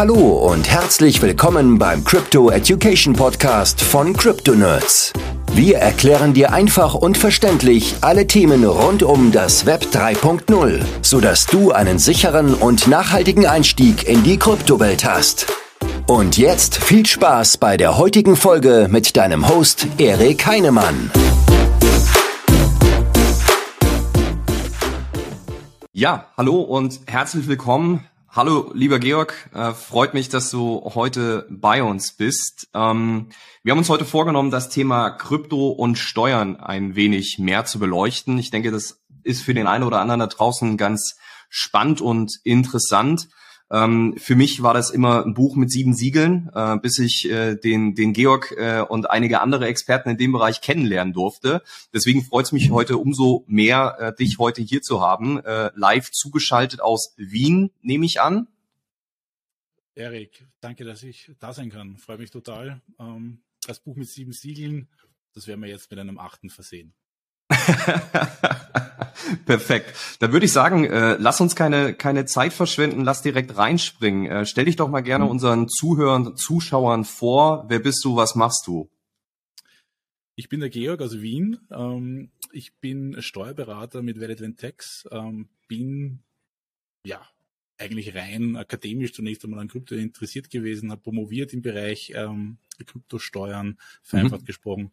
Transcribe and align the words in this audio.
Hallo 0.00 0.50
und 0.50 0.66
herzlich 0.66 1.20
willkommen 1.20 1.78
beim 1.78 2.02
Crypto 2.04 2.48
Education 2.48 3.12
Podcast 3.12 3.82
von 3.82 4.14
Crypto 4.14 4.54
Nerds. 4.54 5.12
Wir 5.52 5.76
erklären 5.76 6.32
dir 6.32 6.54
einfach 6.54 6.94
und 6.94 7.18
verständlich 7.18 7.96
alle 8.00 8.26
Themen 8.26 8.64
rund 8.64 9.02
um 9.02 9.30
das 9.30 9.66
Web 9.66 9.88
3.0, 9.92 10.80
sodass 11.02 11.44
du 11.44 11.72
einen 11.72 11.98
sicheren 11.98 12.54
und 12.54 12.88
nachhaltigen 12.88 13.44
Einstieg 13.44 14.08
in 14.08 14.22
die 14.22 14.38
Kryptowelt 14.38 15.04
hast. 15.04 15.48
Und 16.06 16.38
jetzt 16.38 16.82
viel 16.82 17.04
Spaß 17.04 17.58
bei 17.58 17.76
der 17.76 17.98
heutigen 17.98 18.36
Folge 18.36 18.88
mit 18.90 19.18
deinem 19.18 19.50
Host 19.50 19.86
Erik 19.98 20.46
Heinemann. 20.46 21.10
Ja, 25.92 26.24
hallo 26.38 26.62
und 26.62 27.00
herzlich 27.06 27.46
willkommen 27.48 28.06
Hallo, 28.32 28.70
lieber 28.74 29.00
Georg, 29.00 29.50
äh, 29.54 29.72
freut 29.72 30.14
mich, 30.14 30.28
dass 30.28 30.52
du 30.52 30.88
heute 30.94 31.48
bei 31.50 31.82
uns 31.82 32.12
bist. 32.12 32.68
Ähm, 32.74 33.30
wir 33.64 33.72
haben 33.72 33.78
uns 33.80 33.88
heute 33.88 34.04
vorgenommen, 34.04 34.52
das 34.52 34.68
Thema 34.68 35.10
Krypto 35.10 35.70
und 35.70 35.98
Steuern 35.98 36.54
ein 36.54 36.94
wenig 36.94 37.40
mehr 37.40 37.64
zu 37.64 37.80
beleuchten. 37.80 38.38
Ich 38.38 38.52
denke, 38.52 38.70
das 38.70 39.00
ist 39.24 39.42
für 39.42 39.52
den 39.52 39.66
einen 39.66 39.82
oder 39.82 40.00
anderen 40.00 40.20
da 40.20 40.28
draußen 40.28 40.76
ganz 40.76 41.16
spannend 41.48 42.00
und 42.00 42.30
interessant. 42.44 43.26
Ähm, 43.70 44.16
für 44.18 44.34
mich 44.34 44.62
war 44.62 44.74
das 44.74 44.90
immer 44.90 45.24
ein 45.24 45.34
Buch 45.34 45.54
mit 45.54 45.70
sieben 45.70 45.94
Siegeln, 45.94 46.50
äh, 46.54 46.76
bis 46.78 46.98
ich 46.98 47.30
äh, 47.30 47.54
den, 47.54 47.94
den 47.94 48.12
Georg 48.12 48.52
äh, 48.56 48.80
und 48.80 49.08
einige 49.08 49.40
andere 49.40 49.66
Experten 49.66 50.10
in 50.10 50.18
dem 50.18 50.32
Bereich 50.32 50.60
kennenlernen 50.60 51.14
durfte. 51.14 51.62
Deswegen 51.94 52.22
freut 52.24 52.46
es 52.46 52.52
mich 52.52 52.70
heute 52.70 52.98
umso 52.98 53.44
mehr, 53.46 53.96
äh, 54.00 54.14
dich 54.14 54.38
heute 54.38 54.60
hier 54.60 54.82
zu 54.82 55.00
haben, 55.00 55.38
äh, 55.44 55.70
live 55.76 56.10
zugeschaltet 56.10 56.80
aus 56.80 57.14
Wien, 57.16 57.70
nehme 57.80 58.06
ich 58.06 58.20
an. 58.20 58.48
Erik, 59.94 60.46
danke, 60.60 60.84
dass 60.84 61.02
ich 61.02 61.30
da 61.38 61.52
sein 61.52 61.70
kann. 61.70 61.96
Freue 61.96 62.18
mich 62.18 62.30
total. 62.30 62.80
Ähm, 62.98 63.42
das 63.66 63.80
Buch 63.80 63.96
mit 63.96 64.08
sieben 64.08 64.32
Siegeln, 64.32 64.88
das 65.32 65.46
werden 65.46 65.60
wir 65.60 65.68
jetzt 65.68 65.90
mit 65.90 66.00
einem 66.00 66.18
achten 66.18 66.50
versehen. 66.50 66.92
Perfekt. 69.46 69.94
Dann 70.20 70.32
würde 70.32 70.46
ich 70.46 70.52
sagen, 70.52 70.84
äh, 70.84 71.16
lass 71.18 71.40
uns 71.40 71.56
keine, 71.56 71.94
keine 71.94 72.24
Zeit 72.24 72.52
verschwenden, 72.52 73.04
lass 73.04 73.22
direkt 73.22 73.56
reinspringen. 73.56 74.30
Äh, 74.30 74.46
stell 74.46 74.66
dich 74.66 74.76
doch 74.76 74.88
mal 74.88 75.00
gerne 75.00 75.24
mhm. 75.24 75.30
unseren 75.30 75.68
Zuhörern, 75.68 76.36
Zuschauern 76.36 77.04
vor. 77.04 77.66
Wer 77.68 77.80
bist 77.80 78.04
du, 78.04 78.16
was 78.16 78.34
machst 78.34 78.66
du? 78.66 78.90
Ich 80.36 80.48
bin 80.48 80.60
der 80.60 80.70
Georg 80.70 81.00
aus 81.02 81.20
Wien. 81.20 81.58
Ähm, 81.70 82.30
ich 82.52 82.74
bin 82.76 83.20
Steuerberater 83.20 84.02
mit 84.02 84.20
Valid 84.20 84.58
Tax. 84.58 85.06
Ähm, 85.10 85.48
bin 85.68 86.22
ja 87.04 87.20
eigentlich 87.78 88.14
rein 88.14 88.56
akademisch 88.56 89.14
zunächst 89.14 89.44
einmal 89.44 89.60
an 89.60 89.68
Krypto 89.68 89.94
interessiert 89.94 90.50
gewesen, 90.50 90.90
habe 90.90 91.00
promoviert 91.00 91.54
im 91.54 91.62
Bereich 91.62 92.12
ähm, 92.14 92.58
Kryptosteuern, 92.84 93.78
vereinfacht 94.02 94.42
mhm. 94.42 94.46
gesprochen 94.46 94.92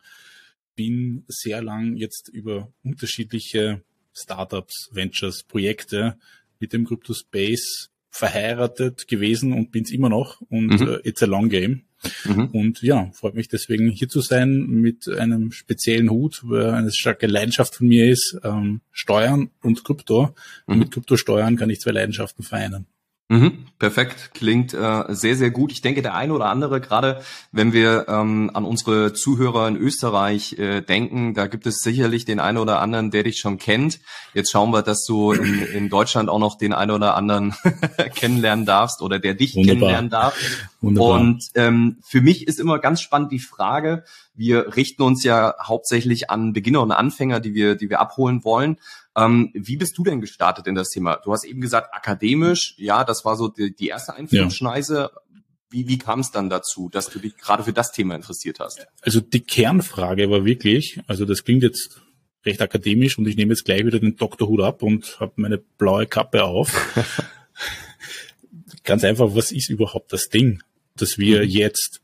bin 0.77 1.25
sehr 1.27 1.61
lang 1.61 1.97
jetzt 1.97 2.29
über 2.29 2.71
unterschiedliche 2.83 3.81
Startups, 4.13 4.89
Ventures, 4.93 5.43
Projekte 5.43 6.17
mit 6.59 6.71
dem 6.71 6.85
Crypto 6.85 7.13
Space 7.13 7.89
verheiratet 8.09 9.07
gewesen 9.07 9.51
und 9.51 9.71
bin 9.71 9.83
es 9.83 9.91
immer 9.91 10.09
noch 10.09 10.39
und 10.49 10.79
mhm. 10.79 10.87
uh, 10.87 10.97
it's 11.03 11.21
a 11.21 11.25
long 11.25 11.49
game. 11.49 11.83
Mhm. 12.25 12.45
Und 12.51 12.81
ja, 12.83 13.11
freut 13.13 13.33
mich 13.33 13.47
deswegen 13.47 13.89
hier 13.89 14.07
zu 14.07 14.21
sein 14.21 14.67
mit 14.67 15.07
einem 15.07 15.51
speziellen 15.51 16.09
Hut, 16.09 16.41
weil 16.43 16.69
eine 16.69 16.91
starke 16.91 17.27
Leidenschaft 17.27 17.75
von 17.75 17.87
mir 17.87 18.09
ist, 18.09 18.37
ähm, 18.43 18.81
Steuern 18.91 19.49
und 19.61 19.83
Krypto. 19.83 20.27
Mhm. 20.27 20.31
Und 20.73 20.79
mit 20.79 20.91
Kryptosteuern 20.91 21.57
kann 21.57 21.69
ich 21.69 21.79
zwei 21.79 21.91
Leidenschaften 21.91 22.43
vereinen. 22.43 22.85
Mhm, 23.29 23.65
perfekt, 23.77 24.31
klingt 24.33 24.73
äh, 24.73 25.03
sehr, 25.09 25.35
sehr 25.35 25.51
gut. 25.51 25.73
Ich 25.73 25.81
denke, 25.81 26.01
der 26.01 26.15
eine 26.15 26.31
oder 26.31 26.45
andere, 26.45 26.79
gerade 26.79 27.21
wenn 27.51 27.73
wir 27.73 28.05
ähm, 28.07 28.49
an 28.53 28.63
unsere 28.63 29.11
Zuhörer 29.11 29.67
in 29.67 29.75
Österreich 29.75 30.57
äh, 30.57 30.79
denken, 30.79 31.33
da 31.33 31.47
gibt 31.47 31.67
es 31.67 31.79
sicherlich 31.79 32.23
den 32.23 32.39
einen 32.39 32.57
oder 32.57 32.79
anderen, 32.79 33.11
der 33.11 33.23
dich 33.23 33.39
schon 33.39 33.57
kennt. 33.57 33.99
Jetzt 34.33 34.51
schauen 34.51 34.71
wir, 34.71 34.81
dass 34.81 35.03
du 35.03 35.33
in, 35.33 35.61
in 35.61 35.89
Deutschland 35.89 36.29
auch 36.29 36.39
noch 36.39 36.57
den 36.57 36.71
einen 36.71 36.91
oder 36.91 37.15
anderen 37.15 37.53
kennenlernen 38.15 38.65
darfst 38.65 39.01
oder 39.01 39.19
der 39.19 39.33
dich 39.33 39.55
Wunderbar. 39.57 39.75
kennenlernen 39.75 40.09
darf. 40.09 40.37
Wunderbar. 40.79 41.19
Und 41.19 41.43
ähm, 41.55 41.97
für 42.07 42.21
mich 42.21 42.47
ist 42.47 42.61
immer 42.61 42.79
ganz 42.79 43.01
spannend 43.01 43.33
die 43.33 43.39
Frage, 43.39 44.05
wir 44.35 44.77
richten 44.77 45.01
uns 45.01 45.23
ja 45.25 45.55
hauptsächlich 45.61 46.29
an 46.29 46.53
Beginner 46.53 46.81
und 46.81 46.91
Anfänger, 46.91 47.41
die 47.41 47.55
wir, 47.55 47.75
die 47.75 47.89
wir 47.89 47.99
abholen 47.99 48.45
wollen. 48.45 48.77
Ähm, 49.17 49.49
wie 49.53 49.77
bist 49.77 49.97
du 49.97 50.03
denn 50.03 50.21
gestartet 50.21 50.67
in 50.67 50.75
das 50.75 50.89
Thema? 50.89 51.15
Du 51.17 51.33
hast 51.33 51.43
eben 51.43 51.59
gesagt, 51.59 51.93
akademisch, 51.93 52.75
ja, 52.77 53.03
das 53.03 53.25
war 53.25 53.35
so 53.35 53.47
die, 53.47 53.75
die 53.75 53.87
erste 53.87 54.13
Einführungsschneise. 54.13 55.09
Ja. 55.11 55.21
Wie, 55.69 55.87
wie 55.87 55.97
kam 55.97 56.19
es 56.19 56.31
dann 56.31 56.49
dazu, 56.49 56.87
dass 56.89 57.09
du 57.09 57.19
dich 57.19 57.35
gerade 57.35 57.63
für 57.63 57.73
das 57.73 57.91
Thema 57.91 58.15
interessiert 58.15 58.59
hast? 58.59 58.87
Also 59.01 59.19
die 59.19 59.41
Kernfrage 59.41 60.29
war 60.29 60.45
wirklich, 60.45 60.99
also 61.07 61.25
das 61.25 61.43
klingt 61.43 61.63
jetzt 61.63 61.99
recht 62.45 62.61
akademisch 62.61 63.17
und 63.17 63.27
ich 63.27 63.35
nehme 63.35 63.53
jetzt 63.53 63.65
gleich 63.65 63.85
wieder 63.85 63.99
den 63.99 64.15
Doktorhut 64.15 64.61
ab 64.61 64.83
und 64.83 65.19
habe 65.19 65.33
meine 65.35 65.57
blaue 65.57 66.05
Kappe 66.05 66.43
auf. 66.43 66.71
Ganz 68.83 69.03
einfach, 69.03 69.35
was 69.35 69.51
ist 69.51 69.69
überhaupt 69.69 70.13
das 70.13 70.29
Ding, 70.29 70.61
dass 70.95 71.17
wir 71.17 71.41
mhm. 71.41 71.49
jetzt 71.49 72.01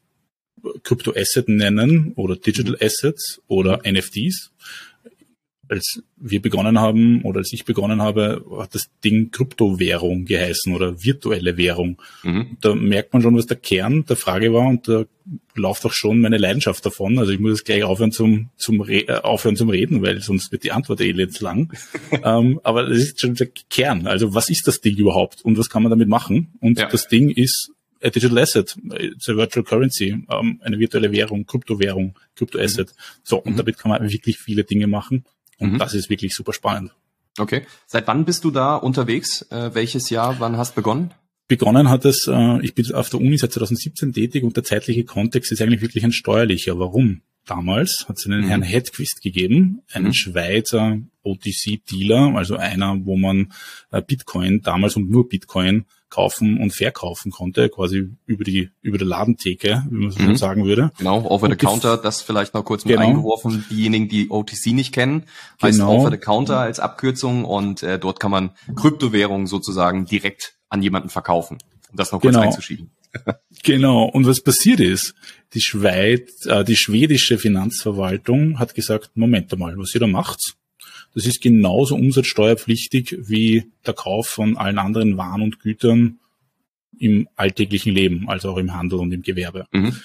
Kryptoasset 0.81 1.47
nennen 1.47 2.13
oder 2.16 2.35
Digital 2.35 2.75
Assets 2.81 3.41
oder 3.47 3.81
NFTs? 3.85 4.51
Als 5.73 6.03
wir 6.17 6.41
begonnen 6.41 6.79
haben 6.79 7.23
oder 7.23 7.39
als 7.39 7.51
ich 7.51 7.66
begonnen 7.66 8.01
habe, 8.01 8.45
hat 8.57 8.75
das 8.75 8.89
Ding 9.03 9.31
Kryptowährung 9.31 10.25
geheißen 10.25 10.73
oder 10.73 11.03
virtuelle 11.03 11.57
Währung. 11.57 12.01
Mhm. 12.23 12.57
Da 12.61 12.75
merkt 12.75 13.13
man 13.13 13.22
schon, 13.22 13.35
was 13.35 13.47
der 13.47 13.57
Kern 13.57 14.06
der 14.06 14.16
Frage 14.16 14.53
war 14.53 14.67
und 14.67 14.88
da 14.88 15.06
läuft 15.56 15.85
auch 15.85 15.94
schon 15.94 16.19
meine 16.19 16.38
Leidenschaft 16.38 16.85
davon. 16.85 17.17
Also 17.17 17.31
ich 17.31 17.39
muss 17.39 17.51
jetzt 17.51 17.66
gleich 17.66 17.83
aufhören 17.83 18.12
zum, 18.12 18.50
zum 18.57 18.81
Re 18.81 19.07
äh, 19.07 19.22
aufhören 19.22 19.56
zum 19.56 19.69
Reden, 19.69 20.01
weil 20.01 20.22
sonst 20.22 20.51
wird 20.51 20.63
die 20.63 20.72
Antwort 20.72 21.01
eh 21.01 21.12
jetzt 21.12 21.41
lang. 21.41 21.73
ähm, 22.23 22.59
aber 22.63 22.83
das 22.83 23.00
ist 23.00 23.19
schon 23.19 23.35
der 23.35 23.47
Kern. 23.69 24.07
Also 24.07 24.33
was 24.33 24.50
ist 24.50 24.67
das 24.67 24.81
Ding 24.81 24.95
überhaupt 24.95 25.44
und 25.44 25.57
was 25.57 25.69
kann 25.69 25.83
man 25.83 25.89
damit 25.89 26.07
machen? 26.07 26.53
Und 26.59 26.79
ja. 26.79 26.88
das 26.88 27.07
Ding 27.07 27.29
ist 27.29 27.72
a 28.03 28.09
digital 28.09 28.38
asset, 28.38 28.75
it's 29.00 29.29
a 29.29 29.35
virtual 29.35 29.63
currency, 29.63 30.25
ähm, 30.29 30.59
eine 30.63 30.78
virtuelle 30.78 31.12
Währung, 31.12 31.45
Kryptowährung, 31.45 32.16
Kryptoasset. 32.35 32.89
Mhm. 32.89 32.94
So, 33.23 33.38
und 33.38 33.53
mhm. 33.53 33.57
damit 33.57 33.78
kann 33.78 33.89
man 33.89 34.09
wirklich 34.09 34.38
viele 34.38 34.63
Dinge 34.63 34.88
machen. 34.88 35.25
Und 35.59 35.74
mhm. 35.74 35.78
das 35.80 35.94
ist 35.94 36.09
wirklich 36.09 36.34
super 36.34 36.53
spannend. 36.53 36.91
Okay. 37.38 37.66
Seit 37.88 38.08
wann 38.08 38.25
bist 38.25 38.44
du 38.44 38.52
da 38.52 38.75
unterwegs? 38.75 39.44
Äh, 39.50 39.74
welches 39.74 40.09
Jahr? 40.09 40.40
Wann 40.40 40.58
hast 40.58 40.75
begonnen? 40.75 41.14
Begonnen 41.47 41.90
hat 41.90 42.06
es, 42.06 42.28
äh, 42.28 42.62
ich 42.62 42.75
bin 42.75 42.91
auf 42.94 43.09
der 43.09 43.19
Uni 43.19 43.38
seit 43.38 43.52
2017 43.53 44.13
tätig 44.13 44.44
und 44.44 44.56
der 44.56 44.63
zeitliche 44.63 45.03
Kontext 45.03 45.52
ist 45.52 45.62
eigentlich 45.62 45.81
wirklich 45.81 46.03
ein 46.03 46.12
steuerlicher. 46.12 46.78
Warum? 46.80 47.22
Damals 47.46 48.06
hat 48.08 48.18
es 48.18 48.26
einen 48.26 48.42
mhm. 48.42 48.48
Herrn 48.48 48.62
Hedquist 48.62 49.22
gegeben, 49.22 49.81
einen 49.92 50.08
mhm. 50.08 50.14
Schweizer 50.14 51.00
OTC-Dealer, 51.24 52.36
also 52.36 52.56
einer, 52.58 53.06
wo 53.06 53.18
man 53.18 53.54
äh, 53.92 54.02
Bitcoin 54.02 54.62
damals 54.62 54.96
und 54.96 55.09
nur 55.09 55.28
Bitcoin 55.28 55.86
kaufen 56.09 56.59
und 56.59 56.72
verkaufen 56.72 57.31
konnte, 57.31 57.70
quasi 57.70 58.12
über 58.28 58.44
die 58.44 58.70
über 58.81 59.00
der 59.00 59.08
Ladentheke, 59.08 59.84
wie 59.90 59.98
man 59.98 60.12
so 60.12 60.22
mhm. 60.22 60.36
sagen 60.36 60.64
würde. 60.64 60.92
Genau, 61.00 61.26
over 61.26 61.50
the 61.50 61.56
counter, 61.56 61.98
das 61.98 62.22
vielleicht 62.22 62.54
noch 62.54 62.64
kurz 62.64 62.86
mit 62.86 62.96
genau. 62.96 63.08
eingeworfen, 63.08 63.66
diejenigen, 63.72 64.10
die 64.10 64.30
OTC 64.30 64.68
nicht 64.68 64.94
kennen, 64.94 65.24
heißt 65.62 65.80
genau. 65.80 65.96
over 65.96 66.12
the 66.12 66.18
counter 66.18 66.60
als 66.60 66.80
Abkürzung 66.80 67.46
und 67.46 67.81
äh, 67.81 67.98
dort 67.98 68.20
kann 68.20 68.31
man 68.31 68.52
Kryptowährungen 68.75 69.48
sozusagen 69.48 70.06
direkt 70.06 70.56
an 70.70 70.84
jemanden 70.84 71.10
verkaufen, 71.10 71.58
um 71.90 71.98
das 71.98 72.12
noch 72.12 72.22
kurz 72.22 72.36
genau. 72.36 72.46
einzuschieben. 72.46 72.92
genau, 73.64 74.04
und 74.06 74.28
was 74.28 74.42
passiert 74.42 74.80
ist, 74.80 75.16
die 75.53 75.62
Schweiz, 75.62 76.46
äh, 76.46 76.64
die 76.64 76.75
schwedische 76.75 77.38
Finanzverwaltung 77.38 78.59
hat 78.59 78.75
gesagt, 78.75 79.12
Moment 79.16 79.52
einmal, 79.53 79.78
was 79.78 79.94
ihr 79.94 80.00
da 80.00 80.08
macht, 80.08 80.56
das 81.14 81.28
ist 81.28 81.41
genauso 81.41 81.96
umsatzsteuerpflichtig 81.96 83.18
wie 83.19 83.72
der 83.86 83.94
Kauf 83.94 84.28
von 84.28 84.58
allen 84.58 84.80
anderen 84.80 85.18
Waren 85.18 85.42
und 85.42 85.59
Gütern 85.59 86.19
im 86.98 87.27
alltäglichen 87.36 87.94
Leben, 87.94 88.30
also 88.30 88.51
auch 88.51 88.57
im 88.57 88.74
Handel 88.74 89.00
und 89.00 89.12
im 89.12 89.22
Gewerbe. 89.22 89.68
Mhm. 89.72 89.95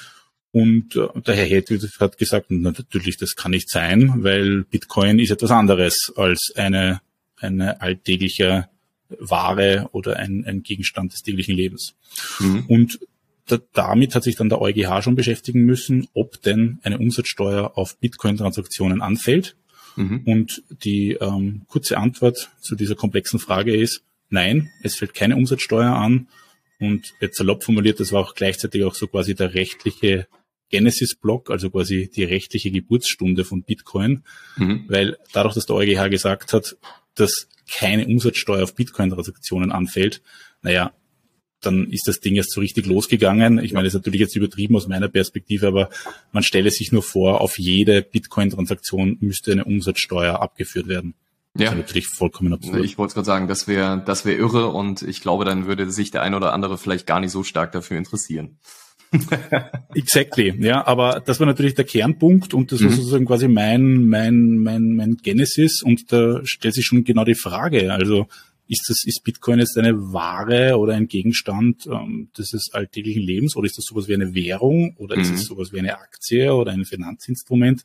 Und 0.51 0.97
äh, 0.97 1.21
der 1.21 1.37
Herr 1.37 1.47
Hedwig 1.47 1.83
hat 2.01 2.19
gesagt, 2.19 2.47
na, 2.49 2.73
natürlich, 2.77 3.17
das 3.17 3.37
kann 3.37 3.53
nicht 3.53 3.71
sein, 3.71 4.23
weil 4.23 4.65
Bitcoin 4.65 5.19
ist 5.19 5.31
etwas 5.31 5.51
anderes 5.51 6.13
als 6.17 6.53
eine, 6.57 7.01
eine 7.37 7.81
alltägliche 7.81 8.69
Ware 9.09 9.89
oder 9.93 10.17
ein, 10.17 10.45
ein 10.47 10.63
Gegenstand 10.63 11.13
des 11.13 11.23
täglichen 11.23 11.55
Lebens. 11.55 11.95
Mhm. 12.41 12.65
Und 12.67 13.01
damit 13.73 14.15
hat 14.15 14.25
sich 14.25 14.37
dann 14.37 14.49
der 14.49 14.61
EuGH 14.61 15.03
schon 15.03 15.15
beschäftigen 15.15 15.65
müssen, 15.65 16.09
ob 16.15 16.43
denn 16.43 16.79
eine 16.83 16.99
Umsatzsteuer 16.99 17.73
auf 17.77 17.99
Bitcoin-Transaktionen 17.99 19.03
anfällt. 19.03 19.57
Mhm. 19.97 20.23
Und 20.25 20.63
die 20.85 21.13
ähm, 21.21 21.63
kurze 21.69 21.99
Antwort 21.99 22.51
zu 22.61 22.77
dieser 22.77 22.95
komplexen 22.95 23.39
Frage 23.39 23.75
ist, 23.75 24.03
nein, 24.31 24.71
es 24.83 24.97
fällt 24.97 25.15
keine 25.15 25.37
Umsatzsteuer 25.37 25.93
an. 25.93 26.29
Und 26.81 27.15
jetzt 27.21 27.39
salopp 27.39 27.65
formuliert, 27.65 27.99
das 27.99 28.13
war 28.13 28.21
auch 28.21 28.35
gleichzeitig 28.35 28.85
auch 28.85 28.95
so 28.95 29.09
quasi 29.09 29.35
der 29.35 29.55
rechtliche 29.55 30.29
Genesis-Block, 30.71 31.51
also 31.51 31.71
quasi 31.71 32.11
die 32.15 32.25
rechtliche 32.25 32.71
Geburtsstunde 32.71 33.45
von 33.45 33.63
Bitcoin, 33.63 34.23
mhm. 34.57 34.85
weil 34.89 35.17
dadurch, 35.33 35.55
dass 35.55 35.67
der 35.67 35.77
EuGH 35.77 36.11
gesagt 36.11 36.53
hat, 36.53 36.77
dass 37.15 37.49
keine 37.71 38.07
Umsatzsteuer 38.07 38.63
auf 38.63 38.75
Bitcoin-Transaktionen 38.75 39.73
anfällt, 39.73 40.23
naja, 40.63 40.93
dann 41.61 41.91
ist 41.91 42.07
das 42.07 42.21
Ding 42.21 42.37
erst 42.37 42.53
so 42.53 42.61
richtig 42.61 42.87
losgegangen. 42.87 43.59
Ich 43.59 43.73
meine, 43.73 43.85
das 43.85 43.95
ist 43.95 43.99
natürlich 43.99 44.21
jetzt 44.21 44.37
übertrieben 44.37 44.77
aus 44.77 44.87
meiner 44.87 45.09
Perspektive, 45.09 45.67
aber 45.67 45.91
man 46.33 46.43
stelle 46.43 46.71
sich 46.71 46.93
nur 46.93 47.03
vor, 47.03 47.41
auf 47.41 47.59
jede 47.59 48.03
Bitcoin-Transaktion 48.03 49.19
müsste 49.21 49.53
eine 49.53 49.65
Umsatzsteuer 49.65 50.41
abgeführt 50.41 50.89
werden. 50.89 51.15
Das 51.55 51.65
ja. 51.65 51.75
natürlich 51.75 52.07
vollkommen 52.07 52.53
absurd. 52.53 52.85
Ich 52.85 52.99
wollte 52.99 53.15
gerade 53.15 53.27
sagen, 53.27 53.49
das 53.49 53.67
wäre 53.67 54.03
das 54.05 54.25
wäre 54.25 54.37
irre 54.37 54.69
und 54.69 55.03
ich 55.03 55.21
glaube, 55.21 55.45
dann 55.45 55.67
würde 55.67 55.91
sich 55.91 56.11
der 56.11 56.23
ein 56.23 56.35
oder 56.35 56.53
andere 56.53 56.79
vielleicht 56.79 57.07
gar 57.07 57.19
nicht 57.19 57.33
so 57.33 57.43
stark 57.43 57.73
dafür 57.73 57.99
interessieren. 57.99 58.59
exactly, 59.95 60.55
ja, 60.61 60.87
aber 60.87 61.21
das 61.25 61.41
war 61.41 61.47
natürlich 61.47 61.75
der 61.75 61.87
Kernpunkt 61.87 62.55
und 62.55 62.71
das 62.71 62.81
mhm. 62.81 62.87
war 62.87 62.93
sozusagen 62.93 63.27
quasi 63.27 63.49
mein, 63.49 64.07
mein, 64.07 64.59
mein, 64.59 64.95
mein 64.95 65.17
Genesis 65.17 65.83
und 65.83 66.13
da 66.13 66.41
stellt 66.45 66.75
sich 66.75 66.85
schon 66.85 67.03
genau 67.03 67.25
die 67.25 67.35
Frage, 67.35 67.93
also 67.93 68.29
ist 68.69 68.89
das, 68.89 69.05
ist 69.05 69.25
Bitcoin 69.25 69.59
jetzt 69.59 69.77
eine 69.79 70.13
Ware 70.13 70.79
oder 70.79 70.95
ein 70.95 71.09
Gegenstand 71.09 71.87
ähm, 71.87 72.31
des 72.37 72.71
alltäglichen 72.73 73.23
Lebens 73.23 73.57
oder 73.57 73.67
ist 73.67 73.79
das 73.79 73.87
sowas 73.87 74.09
wie 74.09 74.15
eine 74.15 74.35
Währung 74.35 74.95
oder 74.97 75.17
mhm. 75.17 75.23
ist 75.23 75.33
es 75.33 75.45
sowas 75.45 75.73
wie 75.73 75.79
eine 75.79 75.99
Aktie 75.99 76.55
oder 76.55 76.73
ein 76.73 76.85
Finanzinstrument? 76.85 77.85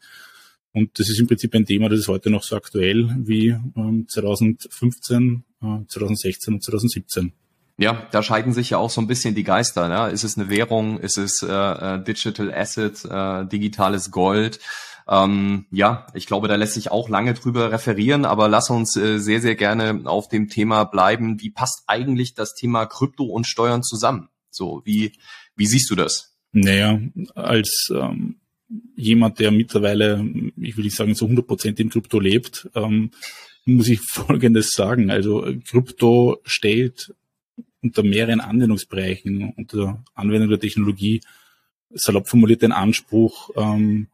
Und 0.74 1.00
das 1.00 1.10
ist 1.10 1.20
im 1.20 1.28
Prinzip 1.28 1.54
ein 1.54 1.66
Thema, 1.66 1.88
das 1.88 2.00
ist 2.00 2.08
heute 2.08 2.30
noch 2.30 2.44
so 2.44 2.56
aktuell 2.56 3.16
wie 3.20 3.56
ähm, 3.76 4.06
2015, 4.08 5.44
äh, 5.62 5.88
2016 5.88 6.54
und 6.56 6.64
2017. 6.64 7.34
Ja, 7.78 8.08
da 8.12 8.22
scheiden 8.22 8.54
sich 8.54 8.72
ja 8.72 8.78
auch 8.78 8.90
so 8.90 9.02
ein 9.02 9.08
bisschen 9.08 9.34
die 9.34 9.44
Geister. 9.44 9.88
Ne? 9.88 10.12
Ist 10.12 10.24
es 10.24 10.38
eine 10.38 10.50
Währung? 10.50 11.00
Ist 11.00 11.18
es 11.18 11.42
äh, 11.42 11.48
äh, 11.52 12.04
Digital 12.04 12.54
Asset, 12.54 13.04
äh, 13.06 13.46
digitales 13.48 14.12
Gold? 14.12 14.60
Ähm, 15.08 15.66
ja, 15.72 16.08
ich 16.14 16.28
glaube, 16.28 16.48
da 16.48 16.56
lässt 16.56 16.74
sich 16.74 16.92
auch 16.92 17.10
lange 17.10 17.34
drüber 17.34 17.72
referieren, 17.72 18.26
aber 18.26 18.48
lass 18.48 18.70
uns 18.70 18.96
äh, 18.96 19.20
sehr, 19.20 19.42
sehr 19.42 19.56
gerne 19.56 20.02
auf 20.06 20.30
dem 20.30 20.50
Thema 20.50 20.86
bleiben. 20.86 21.42
Wie 21.42 21.50
passt 21.50 21.84
eigentlich 21.88 22.34
das 22.34 22.54
Thema 22.54 22.86
Krypto 22.86 23.26
und 23.26 23.46
Steuern 23.46 23.84
zusammen? 23.84 24.30
So, 24.50 24.82
wie, 24.86 25.14
wie 25.56 25.66
siehst 25.66 25.90
du 25.90 25.96
das? 25.96 26.36
Naja, 26.52 27.00
als 27.36 27.90
ähm, 27.94 28.36
jemand, 28.96 29.40
der 29.40 29.52
mittlerweile, 29.52 30.24
ich 30.58 30.78
will 30.78 30.86
nicht 30.86 30.96
sagen, 30.96 31.16
so 31.16 31.26
100 31.26 31.46
Prozent 31.46 31.80
im 31.80 31.90
Krypto 31.90 32.20
lebt, 32.20 32.70
ähm, 32.76 33.12
muss 33.66 33.88
ich 33.88 34.00
Folgendes 34.08 34.72
sagen. 34.72 35.10
Also 35.10 35.46
Krypto 35.66 36.38
stellt 36.46 37.14
unter 37.82 38.04
mehreren 38.04 38.40
Anwendungsbereichen, 38.40 39.54
unter 39.58 40.04
Anwendung 40.14 40.50
der 40.50 40.60
Technologie, 40.60 41.22
salopp 41.90 42.30
formuliert 42.30 42.62
den 42.62 42.72
Anspruch, 42.72 43.50
ähm, 43.56 44.08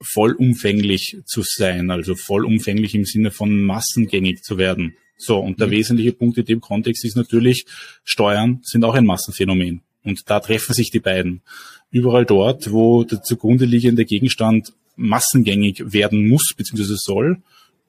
vollumfänglich 0.00 1.18
zu 1.24 1.42
sein, 1.42 1.90
also 1.90 2.14
vollumfänglich 2.14 2.94
im 2.94 3.04
Sinne 3.04 3.30
von 3.30 3.60
massengängig 3.60 4.42
zu 4.42 4.58
werden. 4.58 4.96
So, 5.16 5.38
und 5.38 5.60
der 5.60 5.66
mhm. 5.66 5.72
wesentliche 5.72 6.12
Punkt 6.12 6.38
in 6.38 6.44
dem 6.44 6.60
Kontext 6.60 7.04
ist 7.04 7.16
natürlich, 7.16 7.66
Steuern 8.04 8.60
sind 8.62 8.84
auch 8.84 8.94
ein 8.94 9.06
Massenphänomen. 9.06 9.82
Und 10.04 10.30
da 10.30 10.40
treffen 10.40 10.72
sich 10.74 10.90
die 10.90 11.00
beiden. 11.00 11.42
Überall 11.90 12.24
dort, 12.24 12.70
wo 12.70 13.02
der 13.02 13.22
zugrunde 13.22 13.64
liegende 13.64 14.04
Gegenstand 14.04 14.72
massengängig 14.96 15.92
werden 15.92 16.28
muss, 16.28 16.54
beziehungsweise 16.56 16.96
soll, 16.96 17.42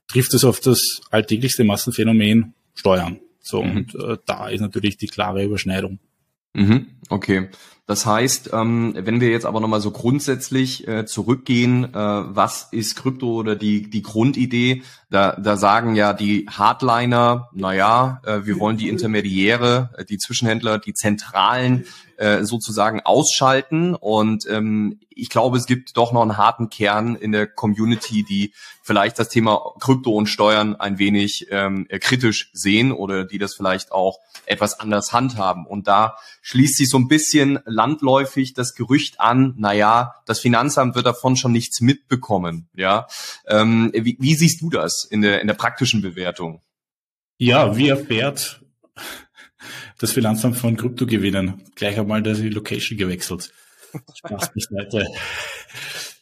trifft 0.07 0.33
es 0.33 0.43
auf 0.43 0.59
das 0.59 1.01
alltäglichste 1.11 1.63
Massenphänomen 1.63 2.53
Steuern. 2.73 3.19
So, 3.41 3.63
mhm. 3.63 3.77
und 3.77 3.95
äh, 3.95 4.17
da 4.25 4.49
ist 4.49 4.61
natürlich 4.61 4.97
die 4.97 5.07
klare 5.07 5.43
Überschneidung. 5.43 5.99
Mhm, 6.53 6.87
okay. 7.09 7.49
Das 7.89 8.05
heißt, 8.05 8.51
ähm, 8.53 8.93
wenn 8.95 9.19
wir 9.19 9.31
jetzt 9.31 9.47
aber 9.47 9.59
nochmal 9.59 9.81
so 9.81 9.89
grundsätzlich 9.89 10.87
äh, 10.87 11.07
zurückgehen, 11.07 11.85
äh, 11.85 11.97
was 11.97 12.67
ist 12.69 12.95
Krypto 12.95 13.33
oder 13.33 13.55
die, 13.55 13.89
die 13.89 14.03
Grundidee? 14.03 14.83
Da, 15.09 15.31
da 15.31 15.57
sagen 15.57 15.95
ja 15.95 16.13
die 16.13 16.45
Hardliner, 16.47 17.49
naja, 17.51 18.21
äh, 18.27 18.41
wir 18.45 18.59
wollen 18.59 18.77
die 18.77 18.89
Intermediäre, 18.89 19.89
äh, 19.97 20.05
die 20.05 20.19
Zwischenhändler, 20.19 20.77
die 20.77 20.93
Zentralen 20.93 21.87
äh, 22.17 22.43
sozusagen 22.43 22.99
ausschalten. 22.99 23.95
Und 23.95 24.45
ähm, 24.47 24.99
ich 25.09 25.29
glaube, 25.29 25.57
es 25.57 25.65
gibt 25.65 25.97
doch 25.97 26.11
noch 26.11 26.21
einen 26.21 26.37
harten 26.37 26.69
Kern 26.69 27.15
in 27.15 27.31
der 27.31 27.47
Community, 27.47 28.23
die 28.23 28.53
vielleicht 28.83 29.17
das 29.17 29.29
Thema 29.29 29.73
Krypto 29.79 30.11
und 30.11 30.27
Steuern 30.27 30.75
ein 30.75 30.99
wenig 30.99 31.47
ähm, 31.49 31.87
kritisch 31.89 32.51
sehen 32.53 32.91
oder 32.91 33.25
die 33.25 33.39
das 33.39 33.55
vielleicht 33.55 33.91
auch 33.91 34.19
etwas 34.45 34.79
anders 34.79 35.13
handhaben. 35.13 35.65
Und 35.65 35.87
da 35.87 36.17
schließt 36.41 36.77
sich 36.77 36.89
so 36.89 36.97
ein 36.99 37.07
bisschen 37.07 37.59
landläufig 37.65 38.53
das 38.53 38.75
Gerücht 38.75 39.19
an, 39.19 39.55
naja, 39.57 40.13
das 40.25 40.39
Finanzamt 40.39 40.95
wird 40.95 41.05
davon 41.05 41.35
schon 41.35 41.51
nichts 41.51 41.81
mitbekommen. 41.81 42.69
Ja, 42.75 43.07
ähm, 43.47 43.91
wie, 43.93 44.17
wie 44.19 44.35
siehst 44.35 44.61
du 44.61 44.69
das 44.69 45.05
in 45.09 45.21
der, 45.21 45.41
in 45.41 45.47
der 45.47 45.55
praktischen 45.55 46.01
Bewertung? 46.01 46.61
Ja, 47.37 47.77
wie 47.77 47.89
erfährt 47.89 48.61
das 49.97 50.11
Finanzamt 50.11 50.57
von 50.57 50.75
Kryptogewinnen? 50.75 51.63
Gleich 51.75 51.97
einmal 51.99 52.21
die 52.21 52.49
Location 52.49 52.97
gewechselt. 52.97 53.51
Spaß 54.13 54.51
beiseite. 54.53 55.05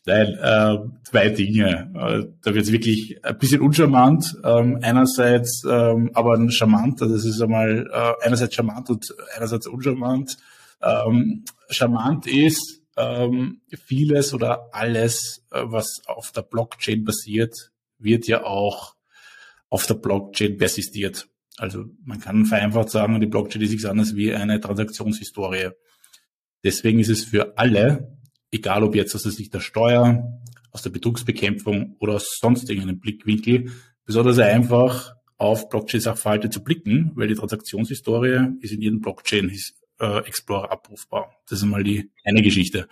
Nein, 0.07 0.38
äh, 0.41 0.77
zwei 1.03 1.30
Dinge. 1.30 1.91
Äh, 1.94 2.33
da 2.41 2.53
wird 2.53 2.63
es 2.65 2.71
wirklich 2.71 3.19
ein 3.25 3.38
bisschen 3.38 3.59
uncharmant. 3.59 4.38
Ähm, 4.41 4.80
einerseits 4.81 5.63
ähm, 5.69 6.12
aber 6.13 6.50
charmant, 6.50 7.01
also 7.01 7.13
es 7.13 7.25
ist 7.25 7.41
einmal 7.41 7.89
äh, 7.91 8.25
einerseits 8.25 8.56
charmant 8.56 8.89
und 8.89 9.13
einerseits 9.35 9.68
uncharmant. 9.68 10.38
Ähm, 10.81 11.45
charmant 11.69 12.27
ist 12.27 12.81
ähm, 12.95 13.62
vieles 13.85 14.33
oder 14.33 14.69
alles, 14.74 15.45
äh, 15.51 15.62
was 15.63 16.01
auf 16.06 16.31
der 16.31 16.44
Blockchain 16.44 17.03
basiert, 17.03 17.71
wird 17.97 18.27
ja 18.27 18.44
auch 18.44 18.95
auf 19.69 19.85
der 19.85 19.95
Blockchain 19.95 20.57
persistiert. 20.57 21.27
Also 21.57 21.85
man 22.03 22.19
kann 22.19 22.45
vereinfacht 22.45 22.89
sagen, 22.89 23.19
die 23.19 23.27
Blockchain 23.27 23.62
ist 23.62 23.71
nichts 23.71 23.85
anderes 23.85 24.15
wie 24.15 24.33
eine 24.33 24.59
Transaktionshistorie. 24.59 25.69
Deswegen 26.63 27.00
ist 27.00 27.09
es 27.09 27.25
für 27.25 27.57
alle 27.57 28.18
egal 28.51 28.83
ob 28.83 28.95
jetzt 28.95 29.15
aus 29.15 29.23
der 29.23 29.31
Sicht 29.31 29.53
der 29.53 29.59
Steuer, 29.59 30.41
aus 30.71 30.81
der 30.81 30.89
Betrugsbekämpfung 30.89 31.95
oder 32.00 32.15
aus 32.15 32.38
sonst 32.39 32.69
irgendeinem 32.69 33.00
Blickwinkel, 33.00 33.71
besonders 34.06 34.39
einfach 34.39 35.15
auf 35.38 35.69
Blockchain-Sachverhalte 35.69 36.50
zu 36.50 36.63
blicken, 36.63 37.12
weil 37.15 37.27
die 37.27 37.35
Transaktionshistorie 37.35 38.57
ist 38.62 38.73
in 38.73 38.81
jedem 38.81 39.01
Blockchain-Explorer 39.97 40.71
abrufbar. 40.71 41.35
Das 41.49 41.59
ist 41.59 41.63
einmal 41.63 41.83
die 41.83 42.11
eine 42.23 42.41
Geschichte. 42.41 42.88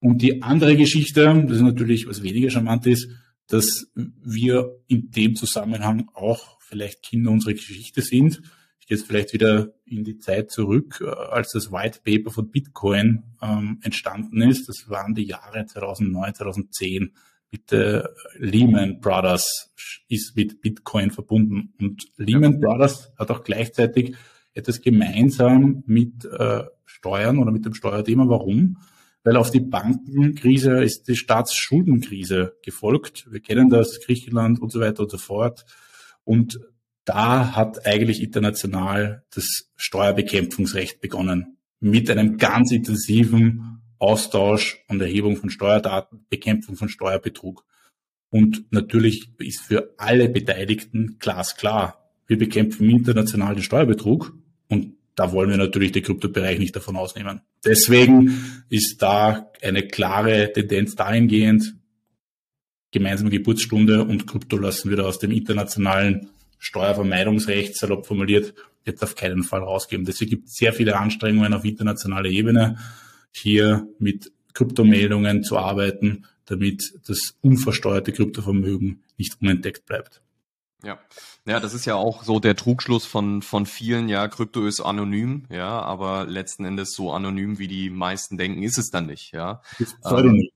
Und 0.00 0.22
die 0.22 0.42
andere 0.42 0.76
Geschichte, 0.76 1.44
das 1.46 1.56
ist 1.56 1.62
natürlich, 1.62 2.06
was 2.06 2.22
weniger 2.22 2.50
charmant 2.50 2.86
ist, 2.86 3.08
dass 3.48 3.86
wir 3.94 4.76
in 4.86 5.10
dem 5.10 5.36
Zusammenhang 5.36 6.10
auch 6.14 6.60
vielleicht 6.60 7.02
Kinder 7.02 7.30
unserer 7.30 7.54
Geschichte 7.54 8.02
sind 8.02 8.42
ich 8.86 8.90
gehe 8.90 8.98
jetzt 8.98 9.08
vielleicht 9.08 9.32
wieder 9.32 9.74
in 9.84 10.04
die 10.04 10.18
Zeit 10.18 10.52
zurück, 10.52 11.02
äh, 11.04 11.10
als 11.10 11.50
das 11.50 11.72
White 11.72 12.02
Paper 12.04 12.30
von 12.30 12.52
Bitcoin 12.52 13.24
ähm, 13.42 13.80
entstanden 13.82 14.40
ist. 14.42 14.68
Das 14.68 14.88
waren 14.88 15.12
die 15.12 15.24
Jahre 15.24 15.66
2009, 15.66 16.34
2010 16.36 17.12
mit 17.50 17.72
äh, 17.72 18.04
Lehman 18.36 19.00
Brothers 19.00 19.74
ist 20.08 20.36
mit 20.36 20.60
Bitcoin 20.60 21.10
verbunden. 21.10 21.74
Und 21.80 22.06
Lehman 22.16 22.60
Brothers 22.60 23.10
hat 23.18 23.32
auch 23.32 23.42
gleichzeitig 23.42 24.14
etwas 24.56 24.80
gemeinsam 24.80 25.82
mit 25.86 26.24
äh, 26.24 26.64
Steuern 26.84 27.38
oder 27.38 27.52
mit 27.52 27.64
dem 27.64 27.74
Steuerthema. 27.74 28.28
Warum? 28.28 28.78
Weil 29.22 29.36
auf 29.36 29.50
die 29.50 29.60
Bankenkrise 29.60 30.82
ist 30.82 31.08
die 31.08 31.16
Staatsschuldenkrise 31.16 32.56
gefolgt. 32.62 33.26
Wir 33.30 33.40
kennen 33.40 33.68
das, 33.68 34.00
Griechenland 34.00 34.60
und 34.60 34.72
so 34.72 34.80
weiter 34.80 35.02
und 35.02 35.10
so 35.10 35.18
fort. 35.18 35.66
Und 36.24 36.60
da 37.04 37.54
hat 37.54 37.86
eigentlich 37.86 38.22
international 38.22 39.24
das 39.34 39.70
Steuerbekämpfungsrecht 39.76 41.00
begonnen. 41.00 41.58
Mit 41.80 42.10
einem 42.10 42.38
ganz 42.38 42.72
intensiven 42.72 43.82
Austausch 43.98 44.82
und 44.88 45.00
Erhebung 45.00 45.36
von 45.36 45.50
Steuerdaten, 45.50 46.24
Bekämpfung 46.30 46.76
von 46.76 46.88
Steuerbetrug. 46.88 47.64
Und 48.30 48.72
natürlich 48.72 49.30
ist 49.38 49.60
für 49.60 49.94
alle 49.98 50.28
Beteiligten 50.28 51.16
glasklar, 51.18 52.06
wir 52.26 52.38
bekämpfen 52.38 52.90
international 52.90 53.54
den 53.54 53.62
Steuerbetrug 53.62 54.34
und 54.68 54.94
da 55.14 55.32
wollen 55.32 55.50
wir 55.50 55.56
natürlich 55.56 55.92
den 55.92 56.02
Kryptobereich 56.02 56.58
nicht 56.58 56.76
davon 56.76 56.96
ausnehmen. 56.96 57.40
Deswegen 57.64 58.64
ist 58.68 59.00
da 59.00 59.50
eine 59.62 59.86
klare 59.88 60.52
Tendenz 60.52 60.94
dahingehend, 60.94 61.74
gemeinsame 62.92 63.30
Geburtsstunde 63.30 64.04
und 64.04 64.26
Krypto 64.26 64.58
lassen 64.58 64.90
wir 64.90 64.98
da 64.98 65.04
aus 65.04 65.18
dem 65.18 65.30
internationalen 65.30 66.28
Steuervermeidungsrecht, 66.58 67.76
salopp 67.76 68.06
formuliert, 68.06 68.54
jetzt 68.84 69.02
auf 69.02 69.14
keinen 69.14 69.42
Fall 69.42 69.60
rausgeben. 69.60 70.04
Deswegen 70.04 70.30
gibt 70.30 70.46
es 70.46 70.54
sehr 70.54 70.72
viele 70.72 70.96
Anstrengungen 70.96 71.52
auf 71.54 71.64
internationaler 71.64 72.30
Ebene, 72.30 72.78
hier 73.32 73.88
mit 73.98 74.32
Kryptomeldungen 74.54 75.42
zu 75.42 75.58
arbeiten, 75.58 76.24
damit 76.46 76.94
das 77.06 77.34
unversteuerte 77.42 78.12
Kryptovermögen 78.12 79.02
nicht 79.18 79.36
unentdeckt 79.40 79.84
bleibt. 79.86 80.22
Ja. 80.86 80.98
Ja, 81.46 81.60
das 81.60 81.74
ist 81.74 81.84
ja 81.84 81.94
auch 81.94 82.22
so 82.24 82.40
der 82.40 82.56
Trugschluss 82.56 83.06
von, 83.06 83.42
von 83.42 83.66
vielen, 83.66 84.08
ja, 84.08 84.26
Krypto 84.28 84.66
ist 84.66 84.80
anonym, 84.80 85.46
ja, 85.50 85.80
aber 85.80 86.26
letzten 86.26 86.64
Endes 86.64 86.94
so 86.94 87.12
anonym, 87.12 87.58
wie 87.58 87.68
die 87.68 87.90
meisten 87.90 88.38
denken, 88.38 88.62
ist 88.62 88.78
es 88.78 88.90
dann 88.90 89.06
nicht, 89.06 89.32
ja. 89.32 89.62
Ist 89.78 89.96
ähm, 90.04 90.48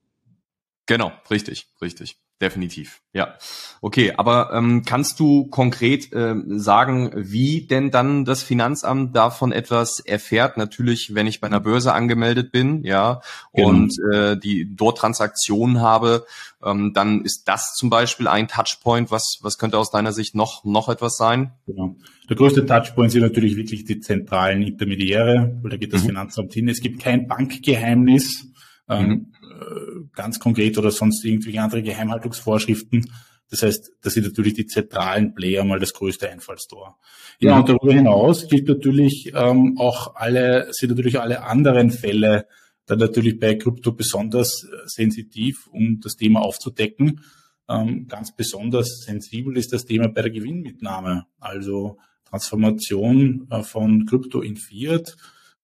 Genau, 0.87 1.13
richtig, 1.31 1.69
richtig. 1.81 2.19
Definitiv. 2.41 3.03
Ja, 3.13 3.35
okay. 3.81 4.15
Aber 4.17 4.53
ähm, 4.53 4.83
kannst 4.87 5.19
du 5.21 5.47
konkret 5.49 6.13
äh, 6.13 6.35
sagen, 6.47 7.11
wie 7.15 7.67
denn 7.67 7.91
dann 7.91 8.25
das 8.25 8.43
Finanzamt 8.43 9.17
davon 9.17 9.53
etwas 9.53 10.01
erfährt? 10.01 10.57
Natürlich, 10.57 11.15
wenn 11.15 11.27
ich 11.27 11.41
bei 11.41 11.49
einer 11.49 11.61
Börse 11.61 11.93
angemeldet 11.93 12.53
bin, 12.53 12.83
ja, 12.85 13.21
genau. 13.53 13.69
und 13.69 13.93
äh, 14.13 14.37
die 14.37 14.75
dort 14.75 14.99
Transaktionen 14.99 15.81
habe, 15.81 16.25
ähm, 16.65 16.93
dann 16.95 17.23
ist 17.25 17.49
das 17.49 17.75
zum 17.75 17.91
Beispiel 17.91 18.29
ein 18.29 18.49
Touchpoint. 18.49 19.11
Was 19.11 19.39
was 19.43 19.59
könnte 19.59 19.79
aus 19.79 19.91
deiner 19.91 20.13
Sicht 20.13 20.35
noch 20.35 20.65
noch 20.65 20.89
etwas 20.89 21.17
sein? 21.17 21.53
Genau. 21.67 21.97
Der 22.29 22.37
größte 22.37 22.65
Touchpoint 22.65 23.11
sind 23.11 23.23
natürlich 23.23 23.57
wirklich 23.57 23.85
die 23.85 23.99
zentralen 23.99 24.63
Intermediäre, 24.63 25.59
weil 25.63 25.71
da 25.71 25.77
geht 25.77 25.93
das 25.93 26.03
mhm. 26.03 26.09
Finanzamt 26.09 26.53
hin. 26.55 26.69
Es 26.69 26.81
gibt 26.81 27.03
kein 27.03 27.27
Bankgeheimnis. 27.27 28.47
Ähm, 28.91 29.09
mhm 29.09 29.27
äh, 29.61 30.07
ganz 30.15 30.39
konkret 30.39 30.79
oder 30.79 30.91
sonst 30.91 31.25
irgendwelche 31.25 31.61
andere 31.61 31.83
Geheimhaltungsvorschriften. 31.83 33.11
Das 33.51 33.63
heißt, 33.63 33.93
das 34.01 34.15
sind 34.15 34.27
natürlich 34.27 34.55
die 34.55 34.67
zentralen 34.67 35.35
Player 35.35 35.65
mal 35.65 35.79
das 35.79 35.93
größte 35.93 36.31
Einfallstor. 36.31 36.99
Ja, 37.41 37.59
und 37.59 37.69
darüber 37.69 37.93
hinaus 37.93 38.49
gilt 38.49 38.69
natürlich 38.69 39.33
ähm, 39.35 39.77
auch 39.79 40.15
alle, 40.15 40.69
sind 40.71 40.91
natürlich 40.91 41.21
alle 41.21 41.43
anderen 41.43 41.91
Fälle 41.91 42.47
dann 42.87 42.99
natürlich 42.99 43.39
bei 43.39 43.55
Krypto 43.55 43.93
besonders 43.93 44.65
äh, 44.65 44.77
sensitiv, 44.87 45.69
um 45.71 46.01
das 46.01 46.17
Thema 46.17 46.41
aufzudecken. 46.41 47.21
Ähm, 47.69 48.07
ganz 48.09 48.35
besonders 48.35 49.03
sensibel 49.05 49.57
ist 49.57 49.73
das 49.73 49.85
Thema 49.85 50.09
bei 50.09 50.23
der 50.23 50.31
Gewinnmitnahme, 50.31 51.27
also 51.39 51.99
Transformation 52.25 53.47
äh, 53.51 53.63
von 53.63 54.07
Krypto 54.07 54.41
in 54.41 54.57
Fiat 54.57 55.17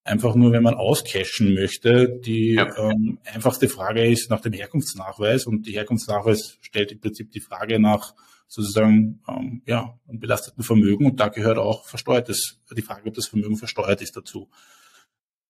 einfach 0.06 0.34
nur, 0.34 0.52
wenn 0.52 0.62
man 0.62 0.74
auscashen 0.74 1.54
möchte. 1.54 2.08
Die 2.08 2.54
ja. 2.54 2.76
ähm, 2.78 3.18
einfachste 3.24 3.68
Frage 3.68 4.06
ist 4.06 4.30
nach 4.30 4.40
dem 4.40 4.52
Herkunftsnachweis 4.52 5.46
und 5.46 5.66
die 5.66 5.72
Herkunftsnachweis 5.72 6.58
stellt 6.60 6.92
im 6.92 7.00
Prinzip 7.00 7.30
die 7.32 7.40
Frage 7.40 7.78
nach 7.78 8.14
sozusagen 8.48 9.20
ähm, 9.28 9.62
ja 9.66 9.98
belasteten 10.06 10.62
Vermögen 10.62 11.06
und 11.06 11.18
da 11.18 11.28
gehört 11.28 11.58
auch 11.58 11.86
versteuertes 11.86 12.60
die 12.76 12.82
Frage, 12.82 13.08
ob 13.08 13.14
das 13.14 13.26
Vermögen 13.26 13.56
versteuert 13.56 14.02
ist 14.02 14.16
dazu. 14.16 14.48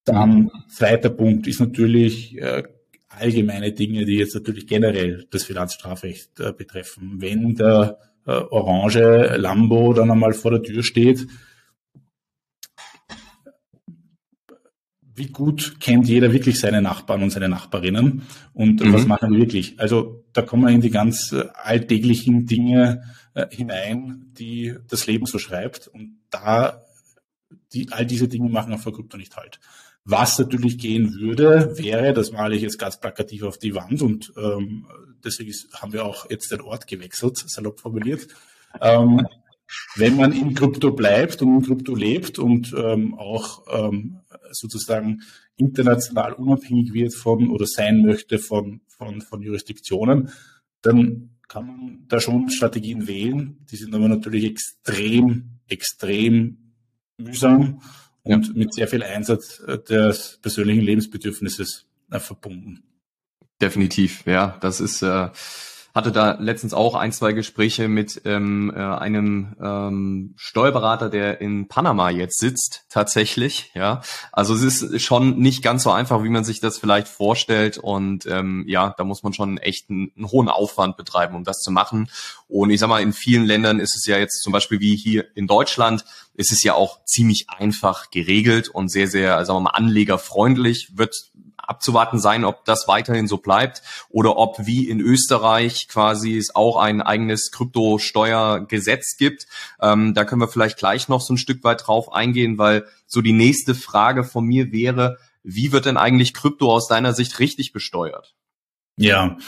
Dann 0.04 0.50
zweiter 0.68 1.10
Punkt 1.10 1.46
ist 1.46 1.60
natürlich 1.60 2.38
äh, 2.38 2.62
allgemeine 3.08 3.72
Dinge, 3.72 4.04
die 4.04 4.16
jetzt 4.16 4.34
natürlich 4.34 4.66
generell 4.66 5.26
das 5.30 5.44
Finanzstrafrecht 5.44 6.40
äh, 6.40 6.52
betreffen. 6.52 7.16
Wenn 7.18 7.54
der 7.54 7.98
äh, 8.26 8.30
orange 8.30 9.36
Lambo 9.36 9.92
dann 9.92 10.10
einmal 10.10 10.32
vor 10.32 10.52
der 10.52 10.62
Tür 10.62 10.82
steht, 10.82 11.26
wie 15.16 15.28
gut 15.28 15.80
kennt 15.80 16.06
jeder 16.06 16.32
wirklich 16.32 16.60
seine 16.60 16.82
Nachbarn 16.82 17.22
und 17.22 17.30
seine 17.30 17.48
Nachbarinnen 17.48 18.22
und 18.52 18.84
mhm. 18.84 18.92
was 18.92 19.06
machen 19.06 19.32
die 19.32 19.38
wirklich? 19.38 19.80
Also 19.80 20.24
da 20.32 20.42
kommen 20.42 20.64
wir 20.64 20.70
in 20.70 20.82
die 20.82 20.90
ganz 20.90 21.32
äh, 21.32 21.46
alltäglichen 21.54 22.46
Dinge 22.46 23.02
äh, 23.34 23.46
hinein, 23.50 24.32
die 24.38 24.74
das 24.88 25.06
Leben 25.06 25.26
so 25.26 25.38
schreibt 25.38 25.88
und 25.88 26.18
da 26.30 26.82
die, 27.72 27.88
all 27.92 28.04
diese 28.06 28.28
Dinge 28.28 28.50
machen 28.50 28.74
auf 28.74 28.84
der 28.84 28.92
Krypto 28.92 29.16
nicht 29.16 29.36
halt. 29.36 29.58
Was 30.04 30.38
natürlich 30.38 30.78
gehen 30.78 31.14
würde, 31.14 31.76
wäre, 31.78 32.12
das 32.12 32.30
male 32.30 32.54
ich 32.54 32.62
jetzt 32.62 32.78
ganz 32.78 33.00
plakativ 33.00 33.42
auf 33.42 33.58
die 33.58 33.74
Wand 33.74 34.02
und 34.02 34.32
ähm, 34.36 34.86
deswegen 35.24 35.52
haben 35.72 35.92
wir 35.92 36.04
auch 36.04 36.30
jetzt 36.30 36.52
den 36.52 36.60
Ort 36.60 36.86
gewechselt, 36.86 37.38
salopp 37.38 37.80
formuliert. 37.80 38.28
Ähm, 38.80 39.26
wenn 39.96 40.16
man 40.16 40.32
in 40.32 40.54
Krypto 40.54 40.92
bleibt 40.92 41.42
und 41.42 41.56
in 41.56 41.62
Krypto 41.62 41.94
lebt 41.94 42.38
und 42.38 42.72
ähm, 42.76 43.14
auch 43.18 43.62
ähm, 43.68 44.20
sozusagen 44.52 45.22
international 45.56 46.32
unabhängig 46.34 46.92
wird 46.92 47.14
von 47.14 47.50
oder 47.50 47.66
sein 47.66 48.02
möchte 48.02 48.38
von, 48.38 48.80
von, 48.88 49.20
von 49.20 49.42
Jurisdiktionen, 49.42 50.30
dann 50.82 51.30
kann 51.48 51.66
man 51.66 52.04
da 52.08 52.20
schon 52.20 52.50
Strategien 52.50 53.06
wählen. 53.06 53.58
Die 53.70 53.76
sind 53.76 53.94
aber 53.94 54.08
natürlich 54.08 54.44
extrem, 54.44 55.60
extrem 55.68 56.72
mühsam 57.18 57.80
und 58.22 58.48
ja. 58.48 58.52
mit 58.54 58.74
sehr 58.74 58.88
viel 58.88 59.02
Einsatz 59.02 59.62
des 59.88 60.38
persönlichen 60.42 60.82
Lebensbedürfnisses 60.82 61.86
äh, 62.10 62.18
verbunden. 62.18 62.82
Definitiv, 63.60 64.26
ja. 64.26 64.58
Das 64.60 64.80
ist 64.80 65.02
äh, 65.02 65.28
hatte 65.96 66.12
da 66.12 66.36
letztens 66.38 66.74
auch 66.74 66.94
ein, 66.94 67.10
zwei 67.10 67.32
Gespräche 67.32 67.88
mit 67.88 68.20
ähm, 68.26 68.70
äh, 68.76 68.80
einem 68.80 69.56
ähm, 69.58 70.34
Steuerberater, 70.36 71.08
der 71.08 71.40
in 71.40 71.68
Panama 71.68 72.10
jetzt 72.10 72.38
sitzt, 72.38 72.84
tatsächlich. 72.90 73.70
Ja, 73.72 74.02
also 74.30 74.54
es 74.54 74.82
ist 74.82 75.02
schon 75.02 75.38
nicht 75.38 75.62
ganz 75.62 75.84
so 75.84 75.90
einfach, 75.90 76.22
wie 76.22 76.28
man 76.28 76.44
sich 76.44 76.60
das 76.60 76.76
vielleicht 76.76 77.08
vorstellt. 77.08 77.78
Und 77.78 78.26
ähm, 78.26 78.66
ja, 78.68 78.94
da 78.98 79.04
muss 79.04 79.22
man 79.22 79.32
schon 79.32 79.56
echt 79.56 79.88
einen, 79.88 80.12
einen 80.16 80.30
hohen 80.30 80.50
Aufwand 80.50 80.98
betreiben, 80.98 81.34
um 81.34 81.44
das 81.44 81.62
zu 81.62 81.70
machen. 81.70 82.10
Und 82.46 82.68
ich 82.68 82.78
sag 82.78 82.88
mal, 82.88 83.00
in 83.00 83.14
vielen 83.14 83.46
Ländern 83.46 83.80
ist 83.80 83.96
es 83.96 84.04
ja 84.06 84.18
jetzt 84.18 84.42
zum 84.42 84.52
Beispiel 84.52 84.80
wie 84.80 84.96
hier 84.96 85.24
in 85.34 85.46
Deutschland, 85.46 86.04
ist 86.34 86.52
es 86.52 86.62
ja 86.62 86.74
auch 86.74 87.02
ziemlich 87.06 87.48
einfach 87.48 88.10
geregelt 88.10 88.68
und 88.68 88.90
sehr, 88.90 89.08
sehr, 89.08 89.42
sagen 89.46 89.60
wir 89.60 89.62
mal, 89.62 89.70
anlegerfreundlich, 89.70 90.90
wird 90.98 91.30
abzuwarten 91.68 92.18
sein, 92.18 92.44
ob 92.44 92.64
das 92.64 92.88
weiterhin 92.88 93.26
so 93.26 93.38
bleibt 93.38 93.82
oder 94.08 94.36
ob 94.36 94.66
wie 94.66 94.88
in 94.88 95.00
Österreich 95.00 95.88
quasi 95.88 96.36
es 96.36 96.54
auch 96.54 96.76
ein 96.76 97.02
eigenes 97.02 97.50
Kryptosteuergesetz 97.50 99.16
gibt. 99.16 99.46
Ähm, 99.80 100.14
da 100.14 100.24
können 100.24 100.40
wir 100.40 100.48
vielleicht 100.48 100.78
gleich 100.78 101.08
noch 101.08 101.20
so 101.20 101.34
ein 101.34 101.38
Stück 101.38 101.64
weit 101.64 101.86
drauf 101.86 102.12
eingehen, 102.12 102.58
weil 102.58 102.86
so 103.06 103.20
die 103.20 103.32
nächste 103.32 103.74
Frage 103.74 104.24
von 104.24 104.44
mir 104.44 104.72
wäre, 104.72 105.18
wie 105.42 105.72
wird 105.72 105.86
denn 105.86 105.96
eigentlich 105.96 106.34
Krypto 106.34 106.72
aus 106.72 106.88
deiner 106.88 107.12
Sicht 107.12 107.38
richtig 107.38 107.72
besteuert? 107.72 108.34
Ja, 108.96 109.38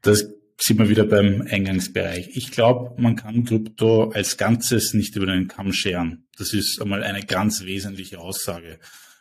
das 0.00 0.24
sind 0.58 0.78
wir 0.78 0.88
wieder 0.88 1.04
beim 1.04 1.42
Eingangsbereich. 1.42 2.30
Ich 2.34 2.50
glaube, 2.50 3.00
man 3.00 3.16
kann 3.16 3.44
Krypto 3.44 4.10
als 4.10 4.36
Ganzes 4.36 4.94
nicht 4.94 5.14
über 5.16 5.26
den 5.26 5.48
Kamm 5.48 5.72
scheren. 5.72 6.26
Das 6.38 6.52
ist 6.52 6.80
einmal 6.80 7.02
eine 7.02 7.22
ganz 7.22 7.64
wesentliche 7.64 8.18
Aussage. 8.18 8.78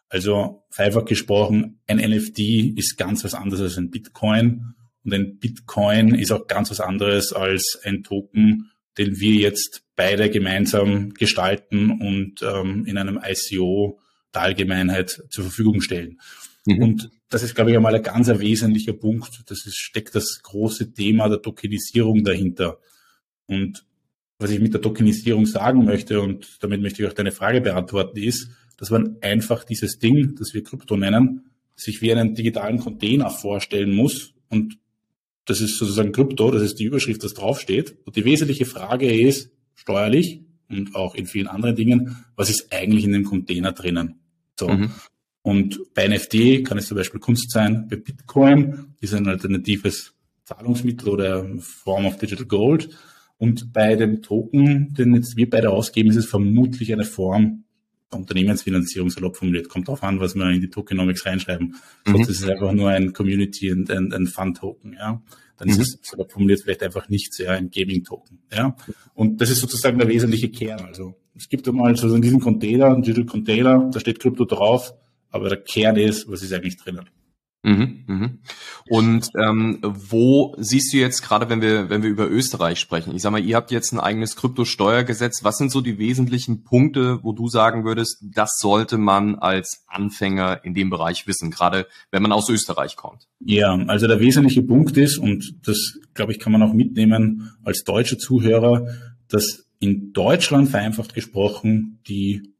Also 0.09 0.63
vereinfacht 0.69 1.07
gesprochen, 1.07 1.79
ein 1.87 1.97
NFT 1.97 2.39
ist 2.77 2.97
ganz 2.97 3.23
was 3.23 3.33
anderes 3.33 3.61
als 3.61 3.77
ein 3.77 3.89
Bitcoin 3.89 4.75
und 5.03 5.13
ein 5.13 5.37
Bitcoin 5.37 6.15
ist 6.15 6.31
auch 6.31 6.47
ganz 6.47 6.71
was 6.71 6.79
anderes 6.79 7.33
als 7.33 7.79
ein 7.83 8.03
Token, 8.03 8.71
den 8.97 9.19
wir 9.19 9.35
jetzt 9.35 9.83
beide 9.95 10.29
gemeinsam 10.29 11.13
gestalten 11.13 11.91
und 11.91 12.41
ähm, 12.41 12.85
in 12.85 12.97
einem 12.97 13.19
ICO 13.23 13.99
der 14.33 14.41
Allgemeinheit 14.41 15.23
zur 15.29 15.45
Verfügung 15.45 15.81
stellen. 15.81 16.19
Mhm. 16.65 16.81
Und 16.81 17.09
das 17.29 17.43
ist, 17.43 17.55
glaube 17.55 17.71
ich, 17.71 17.77
einmal 17.77 17.95
ein 17.95 18.03
ganz 18.03 18.27
wesentlicher 18.27 18.93
Punkt. 18.93 19.43
Das 19.47 19.65
ist, 19.65 19.77
steckt 19.77 20.15
das 20.15 20.41
große 20.41 20.93
Thema 20.93 21.29
der 21.29 21.41
Tokenisierung 21.41 22.23
dahinter. 22.23 22.79
Und 23.47 23.85
was 24.39 24.51
ich 24.51 24.59
mit 24.59 24.73
der 24.73 24.81
Tokenisierung 24.81 25.45
sagen 25.45 25.85
möchte, 25.85 26.21
und 26.21 26.57
damit 26.61 26.81
möchte 26.81 27.03
ich 27.03 27.09
auch 27.09 27.13
deine 27.13 27.31
Frage 27.31 27.61
beantworten, 27.61 28.17
ist, 28.17 28.49
dass 28.77 28.89
man 28.89 29.17
einfach 29.21 29.63
dieses 29.63 29.99
Ding, 29.99 30.35
das 30.37 30.53
wir 30.53 30.63
Krypto 30.63 30.97
nennen, 30.97 31.51
sich 31.75 32.01
wie 32.01 32.11
einen 32.11 32.35
digitalen 32.35 32.79
Container 32.79 33.29
vorstellen 33.29 33.93
muss. 33.93 34.33
Und 34.49 34.77
das 35.45 35.61
ist 35.61 35.77
sozusagen 35.77 36.11
Krypto, 36.11 36.51
das 36.51 36.63
ist 36.63 36.79
die 36.79 36.85
Überschrift, 36.85 37.23
das 37.23 37.33
draufsteht. 37.33 37.97
Und 38.05 38.15
die 38.15 38.25
wesentliche 38.25 38.65
Frage 38.65 39.13
ist, 39.13 39.51
steuerlich 39.75 40.41
und 40.69 40.95
auch 40.95 41.15
in 41.15 41.27
vielen 41.27 41.47
anderen 41.47 41.75
Dingen, 41.75 42.17
was 42.35 42.49
ist 42.49 42.73
eigentlich 42.73 43.05
in 43.05 43.11
dem 43.11 43.25
Container 43.25 43.71
drinnen? 43.71 44.15
So. 44.59 44.69
Mhm. 44.69 44.91
Und 45.41 45.79
bei 45.93 46.07
NFT 46.07 46.65
kann 46.65 46.79
es 46.79 46.87
zum 46.87 46.97
Beispiel 46.97 47.19
Kunst 47.19 47.51
sein, 47.51 47.87
bei 47.87 47.97
Bitcoin 47.97 48.95
ist 48.99 49.13
ein 49.13 49.27
alternatives 49.27 50.15
Zahlungsmittel 50.43 51.09
oder 51.09 51.45
Form 51.59 52.05
of 52.07 52.17
Digital 52.17 52.45
Gold. 52.45 52.89
Und 53.37 53.73
bei 53.73 53.95
dem 53.95 54.21
Token, 54.21 54.93
den 54.93 55.13
jetzt 55.13 55.35
wir 55.35 55.49
beide 55.49 55.69
ausgeben, 55.69 56.09
ist 56.09 56.15
es 56.15 56.25
vermutlich 56.25 56.93
eine 56.93 57.03
Form 57.03 57.64
Unternehmensfinanzierung 58.15 59.09
salopp 59.09 59.37
formuliert. 59.37 59.69
Kommt 59.69 59.87
drauf 59.87 60.03
an, 60.03 60.19
was 60.19 60.35
wir 60.35 60.49
in 60.49 60.61
die 60.61 60.69
Tokenomics 60.69 61.25
reinschreiben. 61.25 61.75
Mhm. 62.05 62.11
Sonst 62.11 62.29
ist 62.29 62.41
es 62.41 62.49
einfach 62.49 62.71
nur 62.71 62.89
ein 62.89 63.13
Community 63.13 63.71
und 63.71 63.89
ein, 63.89 64.11
ein 64.13 64.27
Fund-Token, 64.27 64.93
ja. 64.93 65.21
Dann 65.57 65.69
ist 65.69 65.77
mhm. 65.77 65.83
es 65.83 65.99
salopp 66.01 66.31
formuliert 66.31 66.61
vielleicht 66.61 66.83
einfach 66.83 67.07
nichts, 67.07 67.37
ja, 67.37 67.51
ein 67.51 67.69
Gaming-Token, 67.69 68.39
ja. 68.53 68.75
Und 69.13 69.39
das 69.39 69.49
ist 69.49 69.59
sozusagen 69.59 69.97
der 69.97 70.07
wesentliche 70.07 70.49
Kern. 70.49 70.81
Also, 70.81 71.15
es 71.35 71.49
gibt 71.49 71.67
einmal 71.67 71.95
so 71.95 72.13
in 72.13 72.21
diesem 72.21 72.39
Container, 72.39 72.93
ein 72.93 73.01
Digital 73.01 73.25
Container, 73.25 73.89
da 73.91 73.99
steht 73.99 74.19
Krypto 74.19 74.45
drauf, 74.45 74.93
aber 75.29 75.49
der 75.49 75.61
Kern 75.61 75.95
ist, 75.97 76.29
was 76.29 76.41
ist 76.41 76.53
eigentlich 76.53 76.77
drinnen? 76.77 77.09
Mhm, 77.65 78.03
mhm. 78.05 78.39
Und 78.89 79.29
ähm, 79.41 79.79
wo 79.81 80.55
siehst 80.59 80.93
du 80.93 80.97
jetzt 80.97 81.23
gerade, 81.23 81.49
wenn 81.49 81.61
wir 81.63 81.89
wenn 81.89 82.03
wir 82.03 82.11
über 82.11 82.29
Österreich 82.29 82.79
sprechen? 82.79 83.15
Ich 83.15 83.23
sag 83.23 83.31
mal, 83.31 83.43
ihr 83.43 83.55
habt 83.55 83.71
jetzt 83.71 83.91
ein 83.91 83.99
eigenes 83.99 84.35
Kryptosteuergesetz. 84.35 85.43
Was 85.43 85.57
sind 85.57 85.71
so 85.71 85.81
die 85.81 85.97
wesentlichen 85.97 86.63
Punkte, 86.63 87.23
wo 87.23 87.33
du 87.33 87.47
sagen 87.47 87.83
würdest, 87.83 88.23
das 88.35 88.51
sollte 88.59 88.99
man 88.99 89.33
als 89.33 89.83
Anfänger 89.87 90.63
in 90.63 90.75
dem 90.75 90.91
Bereich 90.91 91.25
wissen, 91.25 91.49
gerade 91.49 91.87
wenn 92.11 92.21
man 92.21 92.31
aus 92.31 92.49
Österreich 92.49 92.97
kommt? 92.97 93.27
Ja, 93.39 93.73
also 93.87 94.05
der 94.05 94.19
wesentliche 94.19 94.61
Punkt 94.61 94.95
ist 94.97 95.17
und 95.17 95.55
das 95.65 95.97
glaube 96.13 96.33
ich 96.33 96.39
kann 96.39 96.51
man 96.51 96.61
auch 96.61 96.73
mitnehmen 96.73 97.51
als 97.63 97.83
deutscher 97.83 98.19
Zuhörer, 98.19 98.85
dass 99.27 99.65
in 99.79 100.13
Deutschland 100.13 100.69
vereinfacht 100.69 101.15
gesprochen 101.15 101.99
die 102.07 102.53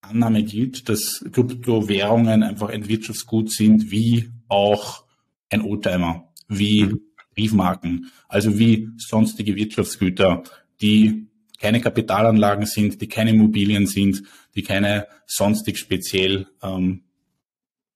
Annahme 0.00 0.44
gilt, 0.44 0.88
dass 0.88 1.22
Kryptowährungen 1.30 2.42
einfach 2.42 2.70
ein 2.70 2.88
Wirtschaftsgut 2.88 3.50
sind 3.50 3.90
wie 3.90 4.30
auch 4.48 5.04
ein 5.50 5.62
Oldtimer, 5.62 6.32
wie 6.48 6.84
mhm. 6.84 7.00
Briefmarken, 7.34 8.10
also 8.28 8.58
wie 8.58 8.88
sonstige 8.96 9.56
Wirtschaftsgüter, 9.56 10.42
die 10.80 11.28
keine 11.58 11.80
Kapitalanlagen 11.80 12.66
sind, 12.66 13.00
die 13.00 13.08
keine 13.08 13.30
Immobilien 13.30 13.86
sind, 13.86 14.22
die 14.54 14.62
keine 14.62 15.06
sonstig 15.26 15.78
speziell 15.78 16.46
ähm, 16.62 17.02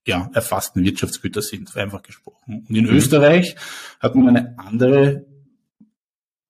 ja, 0.06 0.30
erfassten 0.32 0.84
Wirtschaftsgüter 0.84 1.42
sind, 1.42 1.76
einfach 1.76 2.02
gesprochen. 2.02 2.66
Und 2.68 2.76
in 2.76 2.84
mhm. 2.84 2.96
Österreich 2.96 3.56
hat 4.00 4.14
man 4.14 4.36
eine 4.36 4.58
andere 4.58 5.26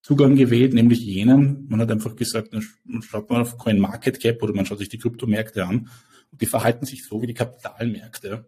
Zugang 0.03 0.35
gewählt, 0.35 0.73
nämlich 0.73 1.01
jenen, 1.01 1.67
man 1.69 1.81
hat 1.81 1.91
einfach 1.91 2.17
gesagt, 2.17 2.53
man 2.53 3.03
schaut 3.03 3.31
mal 3.31 3.43
auf 3.43 3.59
Coin 3.59 3.79
Market 3.79 4.21
Cap 4.21 4.43
oder 4.43 4.55
man 4.55 4.67
schaut 4.67 4.79
sich 4.79 4.89
die 4.89 4.99
Kryptomärkte 4.99 5.67
an 5.67 5.91
und 6.33 6.41
die 6.41 6.47
verhalten 6.47 6.87
sich 6.87 7.05
so 7.05 7.21
wie 7.23 7.27
die 7.27 7.35
Kapitalmärkte. 7.35 8.47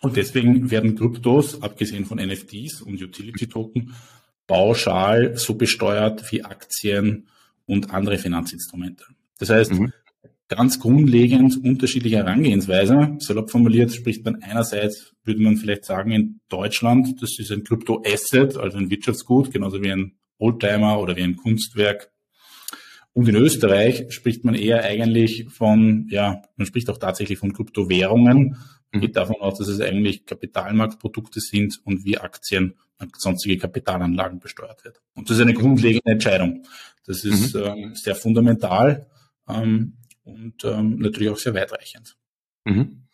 Und 0.00 0.16
deswegen 0.16 0.70
werden 0.70 0.94
Kryptos, 0.94 1.62
abgesehen 1.62 2.04
von 2.04 2.18
NFTs 2.18 2.82
und 2.82 3.02
Utility 3.02 3.48
Token, 3.48 3.94
pauschal 4.46 5.36
so 5.36 5.54
besteuert 5.54 6.30
wie 6.32 6.44
Aktien 6.44 7.28
und 7.66 7.90
andere 7.90 8.18
Finanzinstrumente. 8.18 9.04
Das 9.38 9.50
heißt, 9.50 9.72
mhm. 9.72 9.92
ganz 10.48 10.80
grundlegend 10.80 11.62
unterschiedliche 11.62 12.16
Herangehensweise. 12.16 13.16
Salopp 13.18 13.50
formuliert 13.50 13.92
spricht 13.92 14.24
man 14.24 14.42
einerseits, 14.42 15.14
würde 15.24 15.42
man 15.42 15.56
vielleicht 15.56 15.84
sagen, 15.84 16.12
in 16.12 16.40
Deutschland, 16.48 17.20
das 17.20 17.38
ist 17.38 17.52
ein 17.52 17.64
Krypto-Asset, 17.64 18.56
also 18.56 18.78
ein 18.78 18.90
Wirtschaftsgut, 18.90 19.52
genauso 19.52 19.82
wie 19.82 19.92
ein 19.92 20.12
Oldtimer 20.38 20.98
oder 21.00 21.16
wie 21.16 21.22
ein 21.22 21.36
Kunstwerk. 21.36 22.10
Und 23.12 23.28
in 23.28 23.36
Österreich 23.36 24.06
spricht 24.10 24.44
man 24.44 24.54
eher 24.54 24.84
eigentlich 24.84 25.46
von, 25.50 26.06
ja, 26.08 26.42
man 26.56 26.66
spricht 26.66 26.88
auch 26.88 26.98
tatsächlich 26.98 27.38
von 27.38 27.52
Kryptowährungen, 27.52 28.56
mhm. 28.92 29.00
geht 29.00 29.16
davon 29.16 29.36
aus, 29.40 29.58
dass 29.58 29.68
es 29.68 29.80
eigentlich 29.80 30.26
Kapitalmarktprodukte 30.26 31.40
sind 31.40 31.80
und 31.84 32.04
wie 32.04 32.18
Aktien 32.18 32.74
und 32.98 33.20
sonstige 33.20 33.58
Kapitalanlagen 33.58 34.40
besteuert 34.40 34.84
wird. 34.84 35.00
Und 35.14 35.30
das 35.30 35.36
ist 35.36 35.42
eine 35.42 35.54
grundlegende 35.54 36.10
Entscheidung. 36.10 36.64
Das 37.06 37.24
ist 37.24 37.54
mhm. 37.54 37.62
ähm, 37.62 37.94
sehr 37.94 38.14
fundamental 38.14 39.06
ähm, 39.48 39.96
und 40.24 40.64
ähm, 40.64 40.98
natürlich 40.98 41.30
auch 41.30 41.38
sehr 41.38 41.54
weitreichend. 41.54 42.16
Mhm. 42.64 43.04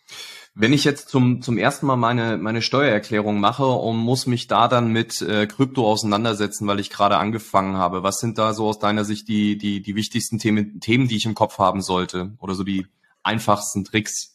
Wenn 0.56 0.72
ich 0.72 0.84
jetzt 0.84 1.08
zum, 1.08 1.42
zum 1.42 1.58
ersten 1.58 1.84
Mal 1.86 1.96
meine, 1.96 2.36
meine 2.38 2.62
Steuererklärung 2.62 3.40
mache 3.40 3.66
und 3.66 3.96
muss 3.96 4.28
mich 4.28 4.46
da 4.46 4.68
dann 4.68 4.92
mit 4.92 5.20
äh, 5.20 5.48
Krypto 5.48 5.84
auseinandersetzen, 5.84 6.68
weil 6.68 6.78
ich 6.78 6.90
gerade 6.90 7.16
angefangen 7.16 7.76
habe, 7.76 8.04
was 8.04 8.18
sind 8.18 8.38
da 8.38 8.54
so 8.54 8.68
aus 8.68 8.78
deiner 8.78 9.04
Sicht 9.04 9.26
die, 9.26 9.58
die, 9.58 9.82
die 9.82 9.96
wichtigsten 9.96 10.38
Themen, 10.38 10.78
Themen, 10.78 11.08
die 11.08 11.16
ich 11.16 11.26
im 11.26 11.34
Kopf 11.34 11.58
haben 11.58 11.82
sollte? 11.82 12.34
Oder 12.38 12.54
so 12.54 12.62
die 12.62 12.86
einfachsten 13.24 13.84
Tricks, 13.84 14.33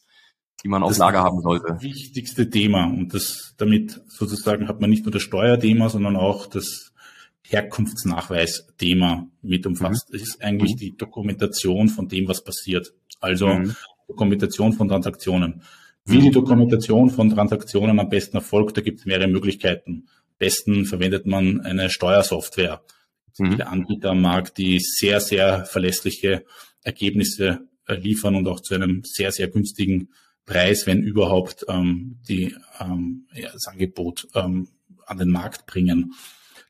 die 0.64 0.68
man 0.68 0.84
auf 0.84 0.98
Lager 0.98 1.24
haben 1.24 1.42
sollte? 1.42 1.74
Das 1.74 1.82
wichtigste 1.82 2.50
Thema. 2.50 2.86
Und 2.86 3.14
das 3.14 3.54
damit 3.58 4.02
sozusagen 4.08 4.68
hat 4.68 4.82
man 4.82 4.90
nicht 4.90 5.06
nur 5.06 5.12
das 5.12 5.22
Steuerthema, 5.22 5.90
sondern 5.90 6.16
auch 6.16 6.48
das 6.48 6.92
Herkunftsnachweis-Thema 7.44 9.28
mit 9.42 9.66
umfasst. 9.66 10.10
Mhm. 10.10 10.14
Das 10.14 10.22
ist 10.22 10.42
eigentlich 10.42 10.76
mhm. 10.76 10.80
die 10.80 10.98
Dokumentation 10.98 11.90
von 11.90 12.08
dem, 12.08 12.28
was 12.28 12.44
passiert. 12.44 12.94
Also 13.20 13.48
mhm. 13.48 13.76
Dokumentation 14.08 14.74
von 14.74 14.88
Transaktionen. 14.88 15.62
Wie 16.06 16.20
die 16.20 16.32
Dokumentation 16.32 17.12
von 17.12 17.30
Transaktionen 17.30 18.00
am 18.00 18.10
besten 18.10 18.38
erfolgt, 18.38 18.78
da 18.78 18.82
gibt 18.82 19.00
es 19.00 19.06
mehrere 19.06 19.28
Möglichkeiten. 19.28 20.08
Am 20.08 20.36
besten 20.40 20.86
verwendet 20.86 21.28
man 21.28 21.62
eine 21.62 21.90
Steuersoftware. 21.90 22.82
Mhm. 23.38 23.52
viele 23.52 23.68
Anbieter 23.68 24.12
am 24.12 24.22
Markt, 24.22 24.58
die 24.58 24.80
sehr, 24.80 25.20
sehr 25.22 25.66
verlässliche 25.66 26.46
Ergebnisse 26.82 27.68
äh, 27.86 27.96
liefern 27.96 28.36
und 28.36 28.48
auch 28.48 28.60
zu 28.60 28.74
einem 28.74 29.04
sehr, 29.04 29.32
sehr 29.32 29.48
günstigen 29.48 30.10
Preis, 30.50 30.88
wenn 30.88 31.04
überhaupt, 31.04 31.66
ähm, 31.70 32.18
die, 32.28 32.56
ähm, 32.80 33.28
ja, 33.34 33.50
das 33.54 33.68
Angebot 33.68 34.28
ähm, 34.34 34.68
an 35.06 35.20
den 35.20 35.30
Markt 35.30 35.68
bringen. 35.68 36.14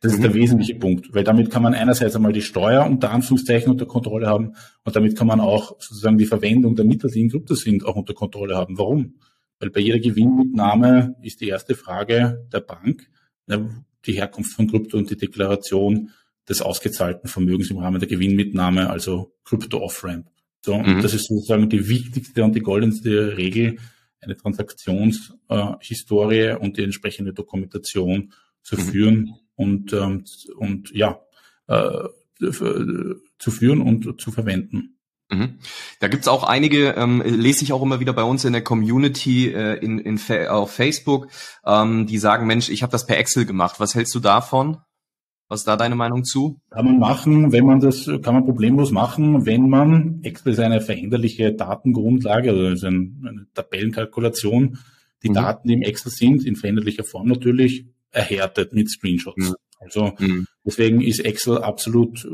Das 0.01 0.13
ist 0.13 0.21
der 0.21 0.31
mhm. 0.31 0.35
wesentliche 0.35 0.75
Punkt, 0.75 1.13
weil 1.13 1.23
damit 1.23 1.49
kann 1.49 1.63
man 1.63 1.73
einerseits 1.73 2.15
einmal 2.15 2.33
die 2.33 2.41
Steuer 2.41 2.85
unter 2.85 3.11
Anführungszeichen 3.11 3.71
unter 3.71 3.85
Kontrolle 3.85 4.27
haben 4.27 4.55
und 4.83 4.95
damit 4.95 5.17
kann 5.17 5.27
man 5.27 5.39
auch 5.39 5.79
sozusagen 5.79 6.17
die 6.17 6.25
Verwendung 6.25 6.75
der 6.75 6.85
Mittel, 6.85 7.09
die 7.09 7.21
in 7.21 7.29
Krypto 7.29 7.55
sind, 7.55 7.85
auch 7.85 7.95
unter 7.95 8.13
Kontrolle 8.13 8.55
haben. 8.55 8.77
Warum? 8.77 9.15
Weil 9.59 9.71
bei 9.71 9.81
jeder 9.81 9.99
Gewinnmitnahme 9.99 11.15
ist 11.21 11.41
die 11.41 11.47
erste 11.47 11.75
Frage 11.75 12.47
der 12.51 12.61
Bank 12.61 13.09
die 14.05 14.13
Herkunft 14.13 14.53
von 14.53 14.69
Krypto 14.69 14.97
und 14.97 15.09
die 15.09 15.17
Deklaration 15.17 16.11
des 16.47 16.61
ausgezahlten 16.61 17.29
Vermögens 17.29 17.69
im 17.69 17.77
Rahmen 17.77 17.99
der 17.99 18.09
Gewinnmitnahme, 18.09 18.89
also 18.89 19.35
Krypto 19.43 19.79
Off-Ramp. 19.79 20.27
So, 20.61 20.77
mhm. 20.77 21.01
das 21.01 21.13
ist 21.13 21.27
sozusagen 21.27 21.69
die 21.69 21.87
wichtigste 21.87 22.43
und 22.43 22.53
die 22.55 22.61
goldenste 22.61 23.37
Regel, 23.37 23.77
eine 24.21 24.35
Transaktionshistorie 24.35 26.39
äh, 26.39 26.57
und 26.57 26.77
die 26.77 26.83
entsprechende 26.83 27.33
Dokumentation 27.33 28.33
zu 28.63 28.75
mhm. 28.75 28.81
führen 28.81 29.35
und, 29.55 29.93
ähm, 29.93 30.25
und 30.57 30.91
ja, 30.91 31.21
äh, 31.67 32.09
zu 32.39 33.51
führen 33.51 33.81
und 33.81 34.21
zu 34.21 34.31
verwenden. 34.31 34.97
Mhm. 35.29 35.59
Da 35.99 36.07
gibt's 36.07 36.27
auch 36.27 36.43
einige, 36.43 36.91
ähm, 36.91 37.21
lese 37.23 37.63
ich 37.63 37.73
auch 37.73 37.83
immer 37.83 37.99
wieder 37.99 38.13
bei 38.13 38.23
uns 38.23 38.45
in 38.45 38.53
der 38.53 38.63
Community 38.63 39.49
äh, 39.49 39.75
in, 39.75 39.99
in 39.99 40.19
auf 40.47 40.71
Facebook, 40.71 41.27
ähm, 41.65 42.07
die 42.07 42.17
sagen, 42.17 42.47
Mensch, 42.47 42.69
ich 42.69 42.81
habe 42.81 42.91
das 42.91 43.05
per 43.05 43.17
Excel 43.17 43.45
gemacht. 43.45 43.79
Was 43.79 43.93
hältst 43.93 44.15
du 44.15 44.19
davon? 44.19 44.77
Was 45.49 45.61
ist 45.61 45.67
da 45.67 45.75
deine 45.75 45.95
Meinung 45.95 46.23
zu? 46.23 46.61
Kann 46.69 46.85
man 46.85 46.99
machen, 46.99 47.51
wenn 47.51 47.65
man 47.65 47.79
das, 47.79 48.05
kann 48.05 48.35
man 48.35 48.45
problemlos 48.45 48.91
machen, 48.91 49.47
wenn 49.47 49.67
man, 49.67 50.19
Excel 50.21 50.53
ist 50.53 50.59
eine 50.59 50.79
veränderliche 50.79 51.53
Datengrundlage, 51.53 52.51
also 52.51 52.85
eine 52.85 53.47
Tabellenkalkulation, 53.55 54.77
die 55.23 55.29
mhm. 55.29 55.33
Daten, 55.33 55.67
die 55.67 55.73
im 55.73 55.81
Excel 55.81 56.11
sind, 56.11 56.45
in 56.45 56.55
veränderlicher 56.55 57.03
Form 57.03 57.27
natürlich, 57.27 57.87
erhärtet 58.11 58.73
mit 58.73 58.91
Screenshots. 58.91 59.49
Mhm. 59.49 59.55
Also 59.79 60.13
mhm. 60.19 60.45
deswegen 60.63 61.01
ist 61.01 61.19
Excel 61.19 61.57
absolut 61.57 62.27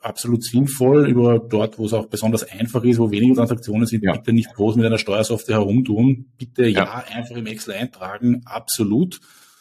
absolut 0.00 0.42
sinnvoll, 0.42 1.06
über 1.06 1.38
dort, 1.38 1.78
wo 1.78 1.84
es 1.84 1.92
auch 1.92 2.06
besonders 2.06 2.44
einfach 2.44 2.82
ist, 2.84 2.98
wo 2.98 3.10
weniger 3.10 3.34
Transaktionen 3.34 3.86
sind, 3.86 4.02
ja. 4.02 4.12
bitte 4.12 4.32
nicht 4.32 4.54
groß 4.54 4.76
mit 4.76 4.86
einer 4.86 4.96
Steuersoftware 4.96 5.58
herumtun, 5.58 6.32
bitte 6.38 6.66
ja, 6.66 6.84
ja 6.84 7.04
einfach 7.14 7.36
im 7.36 7.46
Excel 7.46 7.74
eintragen, 7.74 8.40
absolut. 8.46 9.20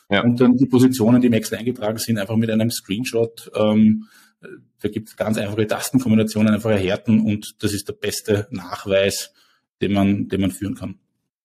Ja. 0.09 0.23
Und 0.23 0.39
dann 0.39 0.55
die 0.55 0.65
Positionen, 0.65 1.21
die 1.21 1.27
im 1.27 1.33
Excel 1.33 1.57
eingetragen 1.57 1.97
sind, 1.97 2.17
einfach 2.17 2.35
mit 2.35 2.49
einem 2.49 2.71
Screenshot, 2.71 3.51
ähm, 3.55 4.07
da 4.79 4.89
gibt 4.89 5.09
es 5.09 5.17
ganz 5.17 5.37
einfache 5.37 5.67
Tastenkombinationen, 5.67 6.53
einfach 6.53 6.69
erhärten 6.69 7.19
und 7.19 7.55
das 7.59 7.73
ist 7.73 7.87
der 7.87 7.93
beste 7.93 8.47
Nachweis, 8.51 9.33
den 9.81 9.93
man, 9.93 10.27
den 10.27 10.41
man 10.41 10.51
führen 10.51 10.75
kann. 10.75 10.99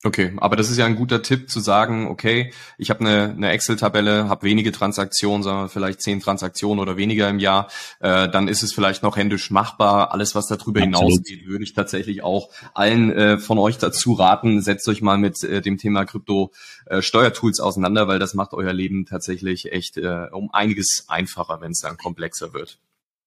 Okay, 0.05 0.33
aber 0.38 0.57
das 0.57 0.69
ist 0.69 0.79
ja 0.79 0.85
ein 0.85 0.97
guter 0.97 1.23
Tipp 1.23 1.49
zu 1.49 1.61
sagen, 1.61 2.09
okay, 2.09 2.53
ich 2.77 2.91
habe 2.91 3.01
eine, 3.01 3.35
eine 3.37 3.51
Excel-Tabelle, 3.51 4.29
habe 4.29 4.43
wenige 4.43 4.73
Transaktionen, 4.73 5.45
sagen 5.45 5.61
wir 5.61 5.69
vielleicht 5.69 6.03
zehn 6.03 6.19
Transaktionen 6.19 6.81
oder 6.81 6.97
weniger 6.97 7.29
im 7.29 7.38
Jahr, 7.38 7.69
äh, 8.01 8.29
dann 8.29 8.49
ist 8.49 8.65
es 8.65 8.73
vielleicht 8.73 9.05
noch 9.05 9.17
händisch 9.17 9.53
machbar. 9.53 10.12
Alles, 10.12 10.35
was 10.35 10.49
darüber 10.49 10.81
hinausgeht, 10.81 11.47
würde 11.47 11.62
ich 11.62 11.73
tatsächlich 11.73 12.25
auch 12.25 12.51
allen 12.75 13.12
äh, 13.12 13.38
von 13.38 13.59
euch 13.59 13.79
dazu 13.79 14.15
raten, 14.15 14.61
setzt 14.61 14.88
euch 14.88 15.03
mal 15.03 15.19
mit 15.19 15.45
äh, 15.45 15.61
dem 15.61 15.79
Thema 15.79 16.05
Krypto-Steuertools 16.05 17.61
äh, 17.61 17.62
auseinander, 17.62 18.09
weil 18.09 18.19
das 18.19 18.35
macht 18.35 18.55
euer 18.55 18.73
Leben 18.73 19.07
tatsächlich 19.07 19.71
echt 19.71 19.99
äh, 19.99 20.27
um 20.33 20.51
einiges 20.53 21.05
einfacher, 21.07 21.61
wenn 21.61 21.71
es 21.71 21.81
dann 21.81 21.97
komplexer 21.97 22.53
wird. 22.53 22.81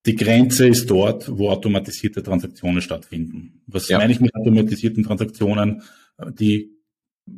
Die 0.05 0.15
Grenze 0.15 0.67
ist 0.67 0.89
dort, 0.89 1.35
wo 1.35 1.49
automatisierte 1.49 2.21
Transaktionen 2.21 2.81
stattfinden. 2.81 3.61
Was 3.65 3.87
ja. 3.87 3.97
meine 3.97 4.11
ich 4.11 4.19
mit 4.19 4.35
automatisierten 4.35 5.03
Transaktionen? 5.03 5.81
Die 6.39 6.75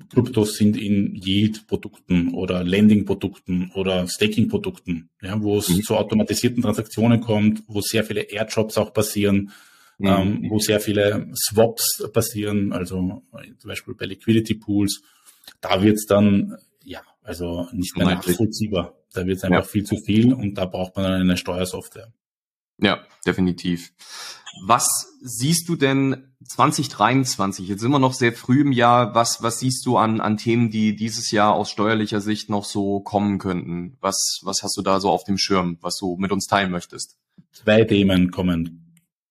Kryptos 0.09 0.57
sind 0.57 0.75
in 0.75 1.15
Yield-Produkten 1.15 2.33
oder 2.33 2.63
Lending-Produkten 2.63 3.71
oder 3.73 4.07
Staking-Produkten, 4.07 5.09
ja, 5.21 5.41
wo 5.41 5.57
es 5.57 5.69
mhm. 5.69 5.81
zu 5.81 5.95
automatisierten 5.95 6.61
Transaktionen 6.61 7.21
kommt, 7.21 7.63
wo 7.67 7.79
sehr 7.81 8.03
viele 8.03 8.21
Airdrops 8.21 8.77
auch 8.77 8.91
passieren, 8.91 9.51
mhm. 9.97 10.07
ähm, 10.07 10.45
wo 10.49 10.59
sehr 10.59 10.81
viele 10.81 11.31
Swaps 11.35 12.03
passieren, 12.11 12.73
also 12.73 13.23
zum 13.57 13.67
Beispiel 13.67 13.95
bei 13.95 14.05
Liquidity 14.05 14.55
Pools. 14.55 15.01
Da 15.61 15.81
wird 15.81 15.95
es 15.95 16.05
dann, 16.05 16.57
ja, 16.83 17.01
also 17.23 17.67
nicht 17.71 17.95
mehr 17.95 18.07
nachvollziehbar. 18.07 18.93
Da 19.13 19.25
wird 19.25 19.37
es 19.37 19.43
einfach 19.43 19.63
ja. 19.63 19.69
viel 19.69 19.85
zu 19.85 19.95
viel 19.97 20.33
und 20.33 20.55
da 20.55 20.65
braucht 20.65 20.97
man 20.97 21.05
dann 21.05 21.21
eine 21.21 21.37
Steuersoftware. 21.37 22.11
Ja, 22.79 22.99
definitiv. 23.25 23.91
Was 24.65 24.87
siehst 25.21 25.69
du 25.69 25.75
denn 25.75 26.31
2023? 26.43 27.67
Jetzt 27.67 27.81
sind 27.81 27.91
wir 27.91 27.99
noch 27.99 28.13
sehr 28.13 28.33
früh 28.33 28.61
im 28.61 28.71
Jahr. 28.71 29.13
Was, 29.13 29.43
was 29.43 29.59
siehst 29.59 29.85
du 29.85 29.97
an, 29.97 30.21
an 30.21 30.37
Themen, 30.37 30.69
die 30.69 30.95
dieses 30.95 31.31
Jahr 31.31 31.53
aus 31.53 31.69
steuerlicher 31.69 32.21
Sicht 32.21 32.49
noch 32.49 32.65
so 32.65 32.99
kommen 32.99 33.37
könnten? 33.39 33.97
Was, 33.99 34.39
was 34.43 34.63
hast 34.63 34.77
du 34.77 34.81
da 34.81 34.99
so 34.99 35.09
auf 35.09 35.23
dem 35.23 35.37
Schirm, 35.37 35.77
was 35.81 35.97
du 35.97 36.15
mit 36.17 36.31
uns 36.31 36.47
teilen 36.47 36.71
möchtest? 36.71 37.17
Zwei 37.51 37.83
Themen 37.83 38.31
kommen 38.31 38.87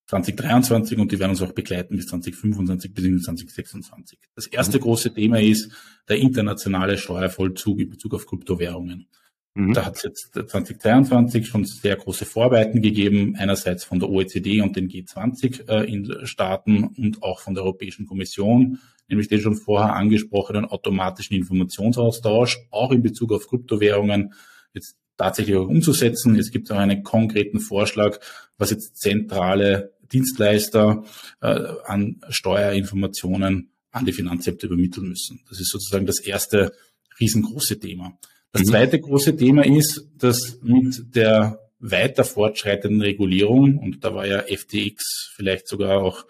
2023 0.07 0.99
und 0.99 1.11
die 1.11 1.19
werden 1.19 1.31
uns 1.31 1.43
auch 1.43 1.53
begleiten 1.53 1.97
bis 1.97 2.07
2025 2.07 2.95
bis 2.95 3.23
2026. 3.25 4.19
Das 4.35 4.47
erste 4.47 4.79
mhm. 4.79 4.83
große 4.83 5.13
Thema 5.13 5.41
ist 5.41 5.73
der 6.09 6.19
internationale 6.19 6.97
Steuervollzug 6.97 7.81
in 7.81 7.91
Bezug 7.91 8.15
auf 8.15 8.27
Kryptowährungen. 8.27 9.09
Mhm. 9.57 9.73
Da 9.73 9.87
hat 9.87 9.97
es 9.97 10.03
jetzt 10.03 10.35
2022 10.35 11.47
schon 11.49 11.65
sehr 11.65 11.97
große 11.97 12.27
Vorarbeiten 12.27 12.83
gegeben, 12.83 13.37
einerseits 13.39 13.85
von 13.85 13.99
der 13.99 14.11
OECD 14.11 14.61
und 14.61 14.77
den 14.77 14.89
G20 14.91 15.67
äh, 15.71 15.91
in 15.91 16.27
Staaten 16.27 16.85
und 16.85 17.23
auch 17.23 17.41
von 17.41 17.55
der 17.55 17.65
Europäischen 17.65 18.05
Kommission, 18.05 18.81
nämlich 19.09 19.29
den 19.29 19.41
schon 19.41 19.57
vorher 19.57 19.95
angesprochenen 19.95 20.67
automatischen 20.67 21.37
Informationsaustausch, 21.37 22.59
auch 22.71 22.93
in 22.93 23.03
Bezug 23.03 23.33
auf 23.33 23.47
Kryptowährungen, 23.47 24.35
jetzt 24.75 24.99
tatsächlich 25.17 25.57
auch 25.57 25.69
umzusetzen. 25.69 26.39
Es 26.39 26.51
gibt 26.51 26.71
auch 26.71 26.77
einen 26.77 27.03
konkreten 27.03 27.59
Vorschlag, 27.59 28.21
was 28.59 28.73
jetzt 28.73 28.99
zentrale 28.99 29.95
Dienstleister 30.13 31.03
äh, 31.41 31.65
an 31.87 32.21
Steuerinformationen 32.29 33.71
an 33.91 34.05
die 34.05 34.13
Finanzämter 34.13 34.67
übermitteln 34.67 35.09
müssen. 35.09 35.41
Das 35.49 35.59
ist 35.59 35.71
sozusagen 35.71 36.05
das 36.05 36.21
erste 36.21 36.73
riesengroße 37.19 37.81
Thema. 37.81 38.19
Das 38.57 38.69
mhm. 38.69 38.71
zweite 38.71 39.01
große 39.01 39.37
Thema 39.37 39.67
ist, 39.67 40.09
dass 40.17 40.59
mit 40.63 41.15
der 41.15 41.61
weiter 41.79 42.25
fortschreitenden 42.25 43.03
Regulierung, 43.03 43.77
und 43.77 44.03
da 44.03 44.15
war 44.15 44.27
ja 44.27 44.45
FTX 44.45 45.33
vielleicht 45.35 45.69
sogar 45.69 46.03
auch 46.03 46.25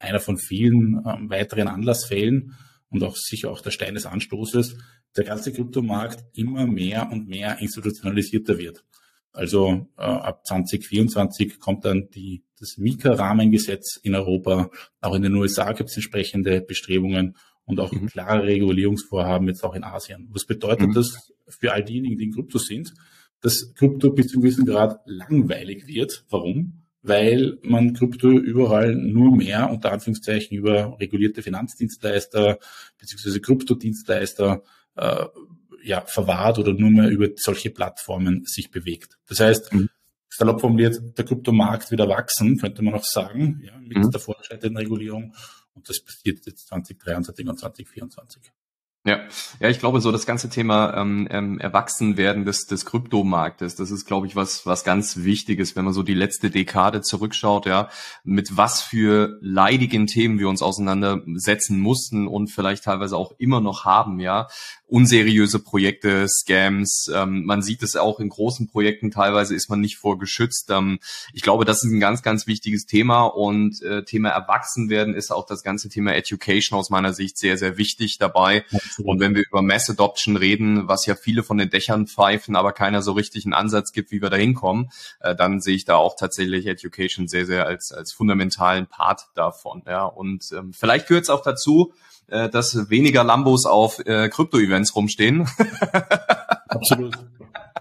einer 0.00 0.18
von 0.18 0.38
vielen 0.38 1.00
ähm, 1.06 1.30
weiteren 1.30 1.68
Anlassfällen 1.68 2.56
und 2.90 3.04
auch 3.04 3.14
sicher 3.14 3.52
auch 3.52 3.60
der 3.60 3.70
Stein 3.70 3.94
des 3.94 4.06
Anstoßes, 4.06 4.76
der 5.16 5.22
ganze 5.22 5.52
Kryptomarkt 5.52 6.24
immer 6.34 6.66
mehr 6.66 7.10
und 7.12 7.28
mehr 7.28 7.60
institutionalisierter 7.60 8.58
wird. 8.58 8.84
Also 9.30 9.86
äh, 9.96 10.02
ab 10.02 10.44
2024 10.46 11.60
kommt 11.60 11.84
dann 11.84 12.08
die, 12.12 12.42
das 12.58 12.76
Mika-Rahmengesetz 12.76 14.00
in 14.02 14.16
Europa. 14.16 14.68
Auch 15.00 15.14
in 15.14 15.22
den 15.22 15.36
USA 15.36 15.72
gibt 15.74 15.90
es 15.90 15.96
entsprechende 15.96 16.60
Bestrebungen 16.60 17.36
und 17.66 17.78
auch 17.78 17.92
mhm. 17.92 18.08
klare 18.08 18.42
Regulierungsvorhaben 18.42 19.46
jetzt 19.46 19.62
auch 19.62 19.74
in 19.76 19.84
Asien. 19.84 20.28
Was 20.32 20.44
bedeutet 20.44 20.88
mhm. 20.88 20.94
das 20.94 21.32
für 21.48 21.72
all 21.72 21.84
diejenigen, 21.84 22.18
die 22.18 22.24
in 22.24 22.32
Krypto 22.34 22.58
sind? 22.58 22.94
Dass 23.40 23.72
Krypto 23.74 24.10
bis 24.10 24.28
zu 24.28 24.34
einem 24.34 24.42
gewissen 24.42 24.66
Grad 24.66 25.00
langweilig 25.06 25.86
wird. 25.86 26.24
Warum? 26.28 26.82
Weil 27.02 27.58
man 27.62 27.94
Krypto 27.94 28.30
überall 28.30 28.94
nur 28.94 29.36
mehr 29.36 29.70
unter 29.70 29.92
Anführungszeichen 29.92 30.56
über 30.56 30.98
regulierte 30.98 31.42
Finanzdienstleister 31.42 32.58
beziehungsweise 32.98 33.40
Kryptodienstleister 33.40 34.62
äh, 34.96 35.26
ja, 35.82 36.02
verwahrt 36.02 36.58
oder 36.58 36.72
nur 36.72 36.90
mehr 36.90 37.08
über 37.08 37.28
solche 37.36 37.70
Plattformen 37.70 38.44
sich 38.44 38.70
bewegt. 38.70 39.18
Das 39.28 39.40
heißt, 39.40 39.72
mhm. 39.72 39.88
salopp 40.28 40.60
formuliert, 40.60 41.00
der 41.16 41.24
Kryptomarkt 41.24 41.90
wird 41.90 42.00
erwachsen, 42.00 42.58
könnte 42.58 42.82
man 42.82 42.94
auch 42.94 43.04
sagen, 43.04 43.62
ja, 43.64 43.78
mit 43.78 43.96
mhm. 43.96 44.10
der 44.10 44.20
fortschreitenden 44.20 44.76
Regulierung 44.76 45.34
und 45.74 45.88
das 45.88 46.00
passiert 46.00 46.44
jetzt 46.44 46.68
2023 46.68 47.48
und 47.48 47.58
2024. 47.58 48.42
Ja, 49.04 49.20
ja, 49.60 49.68
ich 49.68 49.78
glaube, 49.78 50.00
so 50.00 50.12
das 50.12 50.26
ganze 50.26 50.50
Thema 50.50 50.94
ähm, 50.96 51.28
ähm, 51.30 51.58
Erwachsenwerden 51.60 52.44
des, 52.44 52.66
des 52.66 52.84
Kryptomarktes, 52.84 53.76
das 53.76 53.90
ist, 53.90 54.06
glaube 54.06 54.26
ich, 54.26 54.36
was, 54.36 54.66
was 54.66 54.84
ganz 54.84 55.18
Wichtiges, 55.18 55.76
wenn 55.76 55.84
man 55.84 55.94
so 55.94 56.02
die 56.02 56.14
letzte 56.14 56.50
Dekade 56.50 57.00
zurückschaut, 57.00 57.64
ja, 57.64 57.88
mit 58.24 58.56
was 58.56 58.82
für 58.82 59.38
leidigen 59.40 60.08
Themen 60.08 60.38
wir 60.38 60.48
uns 60.48 60.62
auseinandersetzen 60.62 61.78
mussten 61.78 62.26
und 62.26 62.48
vielleicht 62.48 62.84
teilweise 62.84 63.16
auch 63.16 63.32
immer 63.38 63.60
noch 63.60 63.84
haben, 63.84 64.20
ja 64.20 64.48
unseriöse 64.88 65.58
Projekte, 65.58 66.26
Scams. 66.28 67.10
Ähm, 67.14 67.44
man 67.44 67.62
sieht 67.62 67.82
es 67.82 67.94
auch 67.94 68.20
in 68.20 68.30
großen 68.30 68.68
Projekten, 68.68 69.10
teilweise 69.10 69.54
ist 69.54 69.68
man 69.68 69.80
nicht 69.80 69.98
vorgeschützt. 69.98 70.70
Ähm, 70.70 70.98
ich 71.32 71.42
glaube, 71.42 71.64
das 71.64 71.84
ist 71.84 71.92
ein 71.92 72.00
ganz, 72.00 72.22
ganz 72.22 72.46
wichtiges 72.46 72.86
Thema 72.86 73.24
und 73.24 73.82
äh, 73.82 74.04
Thema 74.04 74.30
Erwachsenwerden 74.30 75.14
ist 75.14 75.30
auch 75.30 75.46
das 75.46 75.62
ganze 75.62 75.90
Thema 75.90 76.14
Education 76.14 76.78
aus 76.78 76.88
meiner 76.88 77.12
Sicht 77.12 77.38
sehr, 77.38 77.58
sehr 77.58 77.76
wichtig 77.76 78.16
dabei. 78.18 78.64
Absolut. 78.72 78.87
Und 79.02 79.20
wenn 79.20 79.34
wir 79.34 79.44
über 79.46 79.62
Mass 79.62 79.90
Adoption 79.90 80.36
reden, 80.36 80.88
was 80.88 81.06
ja 81.06 81.14
viele 81.14 81.42
von 81.42 81.58
den 81.58 81.70
Dächern 81.70 82.06
pfeifen, 82.06 82.56
aber 82.56 82.72
keiner 82.72 83.02
so 83.02 83.12
richtig 83.12 83.44
einen 83.44 83.54
Ansatz 83.54 83.92
gibt, 83.92 84.10
wie 84.10 84.22
wir 84.22 84.30
da 84.30 84.36
hinkommen, 84.36 84.90
äh, 85.20 85.34
dann 85.34 85.60
sehe 85.60 85.74
ich 85.74 85.84
da 85.84 85.96
auch 85.96 86.16
tatsächlich 86.16 86.66
Education 86.66 87.28
sehr, 87.28 87.46
sehr 87.46 87.66
als, 87.66 87.92
als 87.92 88.12
fundamentalen 88.12 88.86
Part 88.86 89.28
davon. 89.34 89.82
Ja. 89.86 90.04
Und 90.04 90.50
ähm, 90.56 90.72
vielleicht 90.72 91.08
gehört 91.08 91.24
es 91.24 91.30
auch 91.30 91.42
dazu, 91.42 91.92
äh, 92.28 92.48
dass 92.48 92.90
weniger 92.90 93.24
Lambos 93.24 93.66
auf 93.66 94.00
äh, 94.00 94.28
Krypto-Events 94.28 94.94
rumstehen. 94.94 95.48
Absolut. 96.68 97.16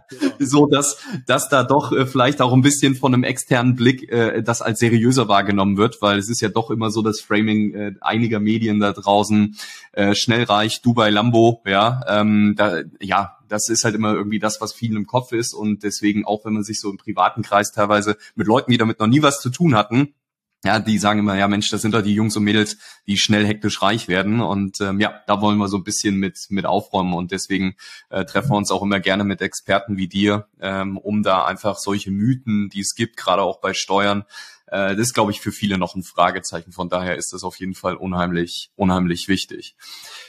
so 0.40 0.68
dass 0.68 0.98
dass 1.26 1.50
da 1.50 1.64
doch 1.64 1.92
äh, 1.92 2.06
vielleicht 2.06 2.42
auch 2.42 2.54
ein 2.54 2.62
bisschen 2.62 2.96
von 2.96 3.14
einem 3.14 3.24
externen 3.24 3.76
Blick 3.76 4.12
äh, 4.12 4.42
das 4.42 4.62
als 4.62 4.80
seriöser 4.80 5.28
wahrgenommen 5.28 5.78
wird, 5.78 6.02
weil 6.02 6.18
es 6.18 6.30
ist 6.30 6.42
ja 6.42 6.50
doch 6.50 6.72
immer 6.72 6.92
so 6.92 7.02
das 7.02 7.20
Framing 7.20 7.74
äh, 7.74 7.94
einiger 8.02 8.40
Medien 8.40 8.80
da 8.80 8.94
draußen 8.94 9.58
äh, 9.94 10.16
schnellreich 10.16 10.82
Dubai 10.82 11.10
Lambo, 11.10 11.62
ja, 11.66 12.02
ähm, 12.08 12.56
da, 12.58 12.82
ja, 13.02 13.38
das 13.48 13.70
ist 13.70 13.84
halt 13.84 13.96
immer 13.96 14.14
irgendwie 14.14 14.40
das, 14.40 14.62
was 14.62 14.74
vielen 14.74 14.98
im 14.98 15.08
Kopf 15.08 15.32
ist. 15.32 15.54
Und 15.54 15.84
deswegen 15.84 16.26
auch 16.26 16.46
wenn 16.46 16.54
man 16.54 16.64
sich 16.64 16.80
so 16.80 16.90
im 16.90 16.98
privaten 16.98 17.42
Kreis 17.42 17.72
teilweise 17.72 18.18
mit 18.36 18.48
Leuten, 18.48 18.72
die 18.72 18.78
damit 18.78 19.00
noch 19.00 19.08
nie 19.08 19.22
was 19.22 19.42
zu 19.42 19.50
tun 19.50 19.76
hatten, 19.76 20.14
ja, 20.66 20.80
die 20.80 20.98
sagen 20.98 21.20
immer, 21.20 21.38
ja 21.38 21.48
Mensch, 21.48 21.70
das 21.70 21.82
sind 21.82 21.94
doch 21.94 22.02
die 22.02 22.14
Jungs 22.14 22.36
und 22.36 22.44
Mädels, 22.44 22.78
die 23.06 23.18
schnell 23.18 23.46
hektisch 23.46 23.82
reich 23.82 24.08
werden. 24.08 24.42
Und 24.42 24.82
ähm, 24.82 25.00
ja, 25.00 25.22
da 25.28 25.42
wollen 25.42 25.58
wir 25.58 25.68
so 25.68 25.78
ein 25.78 25.84
bisschen 25.84 26.16
mit, 26.16 26.38
mit 26.50 26.66
aufräumen. 26.66 27.14
Und 27.14 27.32
deswegen 27.32 27.76
äh, 28.10 28.26
treffen 28.26 28.52
wir 28.52 28.58
uns 28.58 28.72
auch 28.72 28.82
immer 28.82 29.00
gerne 29.00 29.24
mit 29.24 29.42
Experten 29.42 29.98
wie 29.98 30.08
dir, 30.08 30.48
ähm, 30.60 30.98
um 30.98 31.24
da 31.24 31.46
einfach 31.46 31.78
solche 31.78 32.12
Mythen, 32.12 32.70
die 32.70 32.82
es 32.82 32.96
gibt, 32.96 33.18
gerade 33.18 33.44
auch 33.44 33.62
bei 33.62 33.74
Steuern, 33.74 34.26
äh, 34.68 34.96
das 34.96 35.08
ist, 35.08 35.14
glaube 35.14 35.32
ich, 35.32 35.40
für 35.40 35.52
viele 35.52 35.78
noch 35.78 35.96
ein 35.96 36.04
Fragezeichen. 36.04 36.72
Von 36.72 36.90
daher 36.90 37.16
ist 37.16 37.34
das 37.34 37.44
auf 37.44 37.60
jeden 37.60 37.74
Fall 37.74 37.96
unheimlich, 37.96 38.72
unheimlich 38.76 39.28
wichtig. 39.28 39.76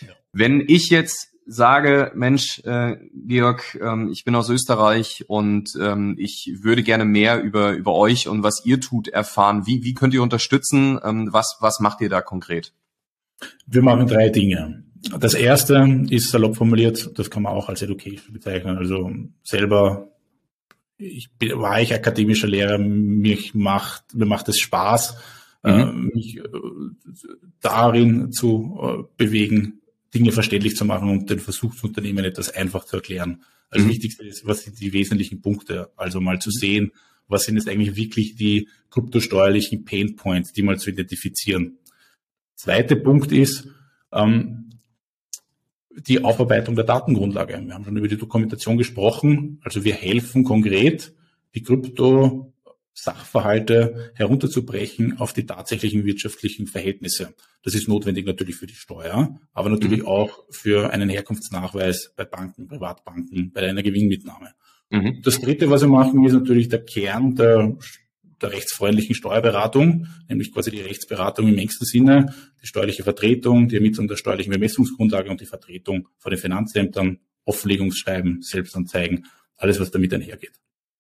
Ja. 0.01 0.09
Wenn 0.33 0.61
ich 0.67 0.91
jetzt 0.91 1.33
sage, 1.49 2.13
Mensch, 2.15 2.61
äh, 2.65 2.97
Georg, 3.27 3.79
ähm, 3.81 4.11
ich 4.13 4.25
bin 4.25 4.35
aus 4.35 4.51
Österreich 4.51 5.25
und 5.27 5.71
ähm, 5.81 6.15
ich 6.19 6.53
würde 6.61 6.83
gerne 6.83 7.05
mehr 7.05 7.43
über, 7.43 7.73
über 7.73 7.95
euch 7.95 8.29
und 8.29 8.43
was 8.43 8.63
ihr 8.65 8.81
tut 8.81 9.09
erfahren. 9.09 9.67
Wie, 9.67 9.83
wie 9.83 9.95
könnt 9.95 10.15
ihr 10.15 10.23
unterstützen? 10.23 11.01
Ähm, 11.03 11.29
was, 11.33 11.57
was 11.61 11.81
macht 11.81 12.01
ihr 12.03 12.09
da 12.09 12.21
konkret? 12.21 12.75
Wir 13.67 13.83
machen 13.83 14.07
drei 14.07 14.29
Dinge. 14.29 14.85
Das 15.19 15.35
erste 15.35 16.07
ist 16.11 16.31
salopp 16.31 16.57
formuliert, 16.57 17.19
das 17.19 17.31
kann 17.31 17.45
man 17.45 17.53
auch 17.53 17.69
als 17.69 17.83
Education 17.83 18.33
bezeichnen. 18.33 18.77
Also 18.77 19.11
selber 19.43 20.09
ich 20.99 21.31
bin, 21.39 21.59
war 21.59 21.81
ich 21.81 21.95
akademischer 21.95 22.49
Lehrer, 22.49 22.79
mich 22.79 23.55
macht, 23.55 24.15
mir 24.15 24.27
macht 24.27 24.49
es 24.49 24.59
Spaß, 24.59 25.17
mhm. 25.63 25.71
äh, 25.71 25.93
mich 25.93 26.39
äh, 26.39 26.43
darin 27.61 28.33
zu 28.33 28.79
äh, 28.83 29.05
bewegen, 29.17 29.81
Dinge 30.14 30.33
verständlich 30.33 30.77
zu 30.77 30.85
machen 30.85 31.11
und 31.11 31.31
den 31.31 31.38
Versuchsunternehmen 31.38 32.25
etwas 32.25 32.51
einfach 32.51 32.85
zu 32.85 32.97
erklären. 32.97 33.42
Also 33.71 33.85
mhm. 33.85 33.90
wichtigste 33.90 34.27
ist, 34.27 34.47
was 34.47 34.62
sind 34.62 34.81
die 34.81 34.92
wesentlichen 34.92 35.40
Punkte? 35.42 35.90
Also 35.97 36.21
mal 36.21 36.38
zu 36.38 36.51
sehen, 36.51 36.92
was 37.29 37.44
sind 37.44 37.57
jetzt 37.57 37.68
eigentlich 37.68 37.97
wirklich 37.97 38.37
die 38.37 38.68
kryptosteuerlichen 38.90 39.85
Pain 39.85 40.16
Points, 40.16 40.53
die 40.53 40.62
mal 40.62 40.79
zu 40.79 40.90
identifizieren. 40.90 41.79
Zweiter 42.55 42.97
Punkt 42.97 43.33
ist 43.33 43.68
ähm, 44.12 44.71
die 45.90 46.25
Aufarbeitung 46.25 46.75
der 46.75 46.85
Datengrundlage. 46.85 47.61
Wir 47.64 47.75
haben 47.75 47.85
schon 47.85 47.97
über 47.97 48.09
die 48.09 48.16
Dokumentation 48.16 48.79
gesprochen. 48.79 49.61
Also 49.62 49.85
wir 49.85 49.94
helfen 49.94 50.44
konkret, 50.44 51.12
die 51.55 51.62
Krypto 51.62 52.53
Sachverhalte 53.01 54.11
herunterzubrechen 54.15 55.19
auf 55.19 55.33
die 55.33 55.47
tatsächlichen 55.47 56.05
wirtschaftlichen 56.05 56.67
Verhältnisse. 56.67 57.33
Das 57.63 57.75
ist 57.75 57.87
notwendig 57.87 58.27
natürlich 58.27 58.57
für 58.57 58.67
die 58.67 58.75
Steuer, 58.75 59.39
aber 59.53 59.69
natürlich 59.69 60.01
mhm. 60.01 60.09
auch 60.09 60.45
für 60.51 60.91
einen 60.91 61.09
Herkunftsnachweis 61.09 62.13
bei 62.17 62.25
Banken, 62.25 62.67
Privatbanken, 62.67 63.53
bei 63.53 63.63
einer 63.63 63.85
Gewinnmitnahme. 63.85 64.53
Mhm. 64.91 65.21
Das 65.23 65.41
Dritte, 65.41 65.71
was 65.71 65.83
wir 65.83 65.89
machen, 65.89 66.25
ist 66.25 66.33
natürlich 66.33 66.69
der 66.69 66.85
Kern 66.85 67.37
der, 67.37 67.77
der 68.43 68.53
rechtsfreundlichen 68.53 69.15
Steuerberatung, 69.15 70.09
nämlich 70.29 70.53
quasi 70.53 70.73
die 70.73 70.81
Rechtsberatung 70.81 71.47
im 71.47 71.59
engsten 71.59 71.87
Sinne, 71.87 72.35
die 72.61 72.67
steuerliche 72.67 73.05
Vertretung, 73.05 73.69
die 73.69 73.77
Ermittlung 73.77 74.09
der 74.09 74.17
steuerlichen 74.17 74.53
Bemessungsgrundlage 74.53 75.31
und 75.31 75.41
die 75.41 75.47
Vertretung 75.47 76.09
vor 76.19 76.31
den 76.31 76.41
Finanzämtern, 76.41 77.21
Offenlegungsschreiben, 77.45 78.43
Selbstanzeigen, 78.43 79.27
alles, 79.57 79.79
was 79.79 79.93
damit 79.93 80.13
einhergeht. 80.13 80.59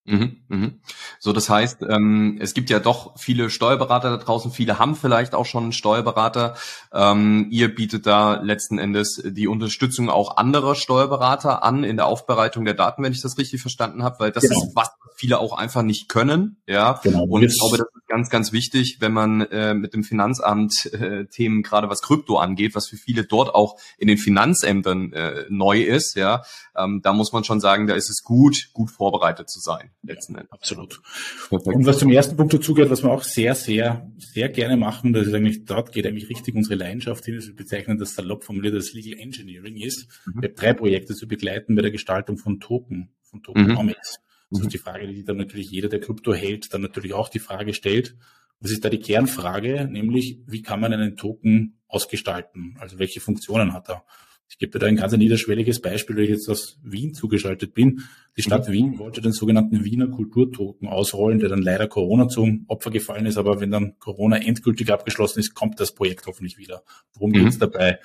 Mhm, 0.08 0.36
mhm. 0.48 0.80
So, 1.18 1.34
das 1.34 1.50
heißt, 1.50 1.82
ähm, 1.82 2.38
es 2.40 2.54
gibt 2.54 2.70
ja 2.70 2.78
doch 2.80 3.18
viele 3.18 3.50
Steuerberater 3.50 4.08
da 4.08 4.16
draußen, 4.16 4.50
viele 4.50 4.78
haben 4.78 4.96
vielleicht 4.96 5.34
auch 5.34 5.44
schon 5.44 5.64
einen 5.64 5.72
Steuerberater. 5.72 6.54
Ähm, 6.94 7.48
ihr 7.50 7.74
bietet 7.74 8.06
da 8.06 8.40
letzten 8.40 8.78
Endes 8.78 9.22
die 9.22 9.48
Unterstützung 9.48 10.08
auch 10.08 10.38
anderer 10.38 10.76
Steuerberater 10.76 11.62
an 11.62 11.84
in 11.84 11.98
der 11.98 12.06
Aufbereitung 12.06 12.64
der 12.64 12.72
Daten, 12.72 13.02
wenn 13.02 13.12
ich 13.12 13.20
das 13.20 13.36
richtig 13.36 13.60
verstanden 13.60 14.02
habe, 14.02 14.18
weil 14.20 14.32
das 14.32 14.44
genau. 14.44 14.62
ist 14.62 14.74
was 14.74 14.90
viele 15.14 15.40
auch 15.40 15.52
einfach 15.52 15.82
nicht 15.82 16.08
können. 16.08 16.56
Ja, 16.66 17.00
genau. 17.02 17.24
und 17.24 17.42
ich 17.42 17.58
glaube, 17.58 17.76
das 17.76 17.88
ist 17.94 18.07
ganz, 18.08 18.30
ganz 18.30 18.52
wichtig, 18.52 18.96
wenn 19.00 19.12
man 19.12 19.42
äh, 19.42 19.74
mit 19.74 19.94
dem 19.94 20.02
Finanzamt 20.02 20.86
äh, 20.92 21.26
Themen 21.26 21.62
gerade 21.62 21.88
was 21.88 22.02
Krypto 22.02 22.38
angeht, 22.38 22.74
was 22.74 22.88
für 22.88 22.96
viele 22.96 23.24
dort 23.24 23.54
auch 23.54 23.78
in 23.98 24.08
den 24.08 24.18
Finanzämtern 24.18 25.12
äh, 25.12 25.44
neu 25.48 25.82
ist. 25.82 26.16
Ja, 26.16 26.42
ähm, 26.76 27.00
da 27.02 27.12
muss 27.12 27.32
man 27.32 27.44
schon 27.44 27.60
sagen, 27.60 27.86
da 27.86 27.94
ist 27.94 28.10
es 28.10 28.22
gut, 28.22 28.70
gut 28.72 28.90
vorbereitet 28.90 29.48
zu 29.50 29.60
sein 29.60 29.90
letzten 30.02 30.34
Endes. 30.34 30.50
Absolut. 30.50 31.00
Perfekt. 31.48 31.76
Und 31.76 31.86
was 31.86 31.98
zum 31.98 32.10
ersten 32.10 32.36
Punkt 32.36 32.54
dazu 32.54 32.74
gehört, 32.74 32.90
was 32.90 33.02
wir 33.02 33.10
auch 33.10 33.22
sehr, 33.22 33.54
sehr, 33.54 34.10
sehr 34.18 34.48
gerne 34.48 34.76
machen, 34.76 35.12
das 35.12 35.26
ist 35.26 35.34
eigentlich, 35.34 35.64
dort 35.64 35.92
geht 35.92 36.06
eigentlich 36.06 36.28
richtig 36.28 36.54
unsere 36.54 36.74
Leidenschaft 36.74 37.24
hin, 37.24 37.38
wir 37.38 37.56
bezeichnen 37.56 37.98
das 37.98 38.14
salopp 38.14 38.44
formuliert 38.44 38.74
als 38.74 38.92
Legal 38.92 39.18
Engineering 39.20 39.76
ist. 39.76 40.08
Mhm. 40.26 40.42
Wir 40.42 40.48
haben 40.48 40.56
drei 40.56 40.72
Projekte 40.72 41.14
zu 41.14 41.28
begleiten 41.28 41.74
bei 41.74 41.82
der 41.82 41.90
Gestaltung 41.90 42.38
von 42.38 42.60
Token 42.60 43.10
von 43.22 43.42
Tokenomics. 43.42 44.18
Mhm. 44.18 44.27
Das 44.50 44.60
ist 44.60 44.72
die 44.72 44.78
Frage, 44.78 45.06
die 45.06 45.24
dann 45.24 45.36
natürlich 45.36 45.70
jeder, 45.70 45.88
der 45.88 46.00
Krypto 46.00 46.32
hält, 46.32 46.72
dann 46.72 46.80
natürlich 46.80 47.12
auch 47.12 47.28
die 47.28 47.38
Frage 47.38 47.74
stellt. 47.74 48.16
Was 48.60 48.70
ist 48.70 48.84
da 48.84 48.88
die 48.88 48.98
Kernfrage? 48.98 49.86
Nämlich, 49.90 50.38
wie 50.46 50.62
kann 50.62 50.80
man 50.80 50.92
einen 50.92 51.16
Token 51.16 51.78
ausgestalten? 51.86 52.76
Also 52.80 52.98
welche 52.98 53.20
Funktionen 53.20 53.72
hat 53.72 53.88
er? 53.88 54.04
Ich 54.50 54.56
gebe 54.56 54.72
dir 54.72 54.78
da 54.78 54.86
ein 54.86 54.96
ganz 54.96 55.14
niederschwelliges 55.14 55.80
Beispiel, 55.80 56.16
weil 56.16 56.24
ich 56.24 56.30
jetzt 56.30 56.48
aus 56.48 56.78
Wien 56.82 57.12
zugeschaltet 57.12 57.74
bin. 57.74 58.02
Die 58.36 58.42
Stadt 58.42 58.66
mhm. 58.68 58.72
Wien 58.72 58.98
wollte 58.98 59.20
den 59.20 59.32
sogenannten 59.32 59.84
Wiener 59.84 60.08
Kulturtoken 60.08 60.88
ausrollen, 60.88 61.38
der 61.38 61.50
dann 61.50 61.60
leider 61.60 61.86
Corona 61.86 62.28
zum 62.28 62.64
Opfer 62.66 62.90
gefallen 62.90 63.26
ist. 63.26 63.36
Aber 63.36 63.60
wenn 63.60 63.70
dann 63.70 63.98
Corona 63.98 64.38
endgültig 64.38 64.90
abgeschlossen 64.90 65.40
ist, 65.40 65.54
kommt 65.54 65.78
das 65.80 65.94
Projekt 65.94 66.26
hoffentlich 66.26 66.56
wieder. 66.56 66.82
Worum 67.12 67.30
mhm. 67.30 67.34
geht 67.34 67.48
es 67.48 67.58
dabei? 67.58 67.98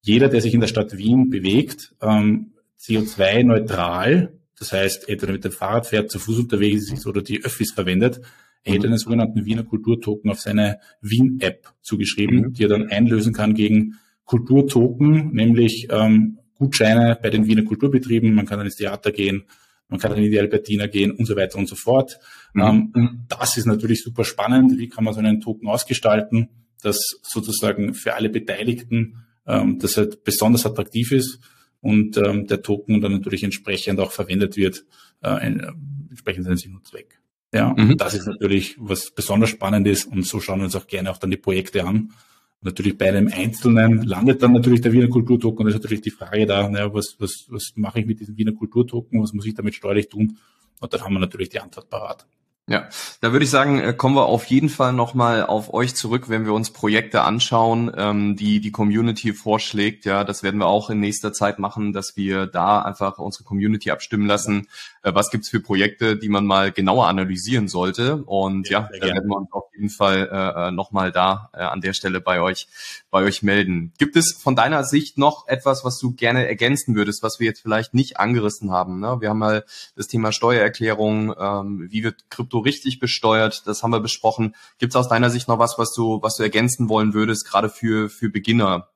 Jeder, 0.00 0.28
der 0.28 0.40
sich 0.40 0.54
in 0.54 0.60
der 0.60 0.68
Stadt 0.68 0.96
Wien 0.96 1.28
bewegt, 1.28 1.94
ähm, 2.00 2.52
CO2-neutral, 2.78 4.39
das 4.60 4.72
heißt, 4.72 5.08
entweder 5.08 5.32
mit 5.32 5.42
dem 5.42 5.52
Fahrrad 5.52 5.86
fährt, 5.86 6.10
zu 6.10 6.18
Fuß 6.18 6.38
unterwegs 6.38 6.92
ist 6.92 7.06
oder 7.06 7.22
die 7.22 7.42
Öffis 7.42 7.72
verwendet, 7.72 8.20
er 8.62 8.74
hätte 8.74 8.86
mhm. 8.86 8.92
einen 8.92 8.98
sogenannten 8.98 9.46
Wiener 9.46 9.64
Kulturtoken 9.64 10.30
auf 10.30 10.38
seine 10.38 10.80
Wien-App 11.00 11.72
zugeschrieben, 11.80 12.40
mhm. 12.40 12.52
die 12.52 12.64
er 12.64 12.68
dann 12.68 12.88
einlösen 12.88 13.32
kann 13.32 13.54
gegen 13.54 13.94
Kulturtoken, 14.24 15.32
nämlich 15.32 15.88
ähm, 15.90 16.38
Gutscheine 16.56 17.18
bei 17.20 17.30
den 17.30 17.46
Wiener 17.46 17.62
Kulturbetrieben. 17.62 18.34
Man 18.34 18.44
kann 18.44 18.58
dann 18.58 18.66
ins 18.66 18.76
Theater 18.76 19.12
gehen, 19.12 19.44
man 19.88 19.98
kann 19.98 20.10
dann 20.10 20.22
in 20.22 20.30
die 20.30 20.38
Albertina 20.38 20.86
gehen 20.86 21.10
und 21.10 21.24
so 21.24 21.36
weiter 21.36 21.56
und 21.56 21.66
so 21.66 21.74
fort. 21.74 22.18
Mhm. 22.52 22.92
Ähm, 22.94 23.24
das 23.28 23.56
ist 23.56 23.64
natürlich 23.64 24.02
super 24.02 24.24
spannend. 24.24 24.78
Wie 24.78 24.90
kann 24.90 25.04
man 25.04 25.14
so 25.14 25.20
einen 25.20 25.40
Token 25.40 25.68
ausgestalten, 25.68 26.50
dass 26.82 26.98
sozusagen 27.22 27.94
für 27.94 28.14
alle 28.14 28.28
Beteiligten 28.28 29.24
ähm, 29.46 29.78
das 29.78 29.96
halt 29.96 30.22
besonders 30.22 30.66
attraktiv 30.66 31.12
ist 31.12 31.40
und 31.80 32.16
ähm, 32.16 32.46
der 32.46 32.62
Token 32.62 33.00
dann 33.00 33.12
natürlich 33.12 33.42
entsprechend 33.42 34.00
auch 34.00 34.12
verwendet 34.12 34.56
wird, 34.56 34.84
äh, 35.22 35.48
äh, 35.48 35.72
entsprechend 36.08 36.44
seinen 36.44 36.56
Sinn 36.56 36.74
und 36.74 36.86
Zweck. 36.86 37.20
Ja, 37.52 37.74
mhm. 37.76 37.96
das 37.96 38.14
ist 38.14 38.26
natürlich 38.26 38.76
was 38.78 39.10
besonders 39.10 39.50
spannend 39.50 39.86
ist 39.86 40.06
und 40.06 40.24
so 40.24 40.40
schauen 40.40 40.60
wir 40.60 40.64
uns 40.64 40.76
auch 40.76 40.86
gerne 40.86 41.10
auch 41.10 41.18
dann 41.18 41.30
die 41.30 41.36
Projekte 41.36 41.84
an. 41.84 42.12
Natürlich 42.62 42.96
bei 42.98 43.08
einem 43.08 43.28
Einzelnen 43.28 44.02
landet 44.02 44.42
dann 44.42 44.52
natürlich 44.52 44.82
der 44.82 44.92
Wiener 44.92 45.08
Kulturtoken 45.08 45.60
und 45.60 45.66
das 45.66 45.74
ist 45.74 45.82
natürlich 45.82 46.02
die 46.02 46.10
Frage 46.10 46.46
da, 46.46 46.68
naja, 46.68 46.92
was, 46.92 47.16
was, 47.18 47.46
was 47.48 47.72
mache 47.74 48.00
ich 48.00 48.06
mit 48.06 48.20
diesem 48.20 48.36
Wiener 48.36 48.52
Kulturtoken, 48.52 49.22
was 49.22 49.32
muss 49.32 49.46
ich 49.46 49.54
damit 49.54 49.74
steuerlich 49.74 50.08
tun? 50.08 50.36
Und 50.78 50.92
dann 50.92 51.00
haben 51.00 51.14
wir 51.14 51.20
natürlich 51.20 51.48
die 51.48 51.60
Antwort 51.60 51.88
parat. 51.88 52.26
Ja, 52.70 52.88
da 53.20 53.32
würde 53.32 53.44
ich 53.44 53.50
sagen, 53.50 53.80
äh, 53.80 53.92
kommen 53.92 54.14
wir 54.14 54.26
auf 54.26 54.44
jeden 54.44 54.68
Fall 54.68 54.92
nochmal 54.92 55.44
auf 55.44 55.74
euch 55.74 55.96
zurück, 55.96 56.28
wenn 56.28 56.46
wir 56.46 56.52
uns 56.52 56.70
Projekte 56.70 57.22
anschauen, 57.22 57.90
ähm, 57.96 58.36
die 58.36 58.60
die 58.60 58.70
Community 58.70 59.32
vorschlägt. 59.32 60.04
Ja, 60.04 60.22
das 60.22 60.44
werden 60.44 60.60
wir 60.60 60.68
auch 60.68 60.88
in 60.88 61.00
nächster 61.00 61.32
Zeit 61.32 61.58
machen, 61.58 61.92
dass 61.92 62.16
wir 62.16 62.46
da 62.46 62.80
einfach 62.82 63.18
unsere 63.18 63.42
Community 63.42 63.90
abstimmen 63.90 64.28
lassen. 64.28 64.68
Äh, 65.02 65.12
was 65.12 65.32
gibt's 65.32 65.48
für 65.48 65.58
Projekte, 65.58 66.16
die 66.16 66.28
man 66.28 66.46
mal 66.46 66.70
genauer 66.70 67.08
analysieren 67.08 67.66
sollte? 67.66 68.22
Und 68.22 68.68
ja, 68.68 68.88
ja 68.92 69.00
da 69.00 69.06
werden 69.14 69.28
wir 69.28 69.38
uns 69.38 69.50
auf 69.50 69.64
jeden 69.74 69.90
Fall 69.90 70.28
äh, 70.30 70.68
äh 70.68 70.70
nochmal 70.70 71.10
da 71.10 71.50
äh, 71.52 71.62
an 71.62 71.80
der 71.80 71.92
Stelle 71.92 72.20
bei 72.20 72.40
euch 72.40 72.68
bei 73.10 73.24
euch 73.24 73.42
melden. 73.42 73.92
Gibt 73.98 74.16
es 74.16 74.32
von 74.40 74.54
deiner 74.54 74.84
Sicht 74.84 75.18
noch 75.18 75.46
etwas, 75.48 75.84
was 75.84 75.98
du 75.98 76.12
gerne 76.12 76.46
ergänzen 76.46 76.94
würdest, 76.94 77.22
was 77.22 77.40
wir 77.40 77.46
jetzt 77.46 77.60
vielleicht 77.60 77.92
nicht 77.92 78.18
angerissen 78.18 78.70
haben? 78.70 79.00
Ne? 79.00 79.16
Wir 79.20 79.30
haben 79.30 79.38
mal 79.38 79.64
das 79.96 80.06
Thema 80.06 80.32
Steuererklärung, 80.32 81.34
ähm, 81.38 81.86
wie 81.90 82.04
wird 82.04 82.30
Krypto 82.30 82.58
richtig 82.58 83.00
besteuert? 83.00 83.66
Das 83.66 83.82
haben 83.82 83.90
wir 83.90 84.00
besprochen. 84.00 84.54
Gibt 84.78 84.92
es 84.92 84.96
aus 84.96 85.08
deiner 85.08 85.30
Sicht 85.30 85.48
noch 85.48 85.58
was, 85.58 85.74
was 85.78 85.92
du, 85.92 86.22
was 86.22 86.36
du 86.36 86.42
ergänzen 86.42 86.88
wollen 86.88 87.12
würdest, 87.14 87.46
gerade 87.48 87.68
für, 87.68 88.08
für 88.08 88.30
Beginner? 88.30 88.88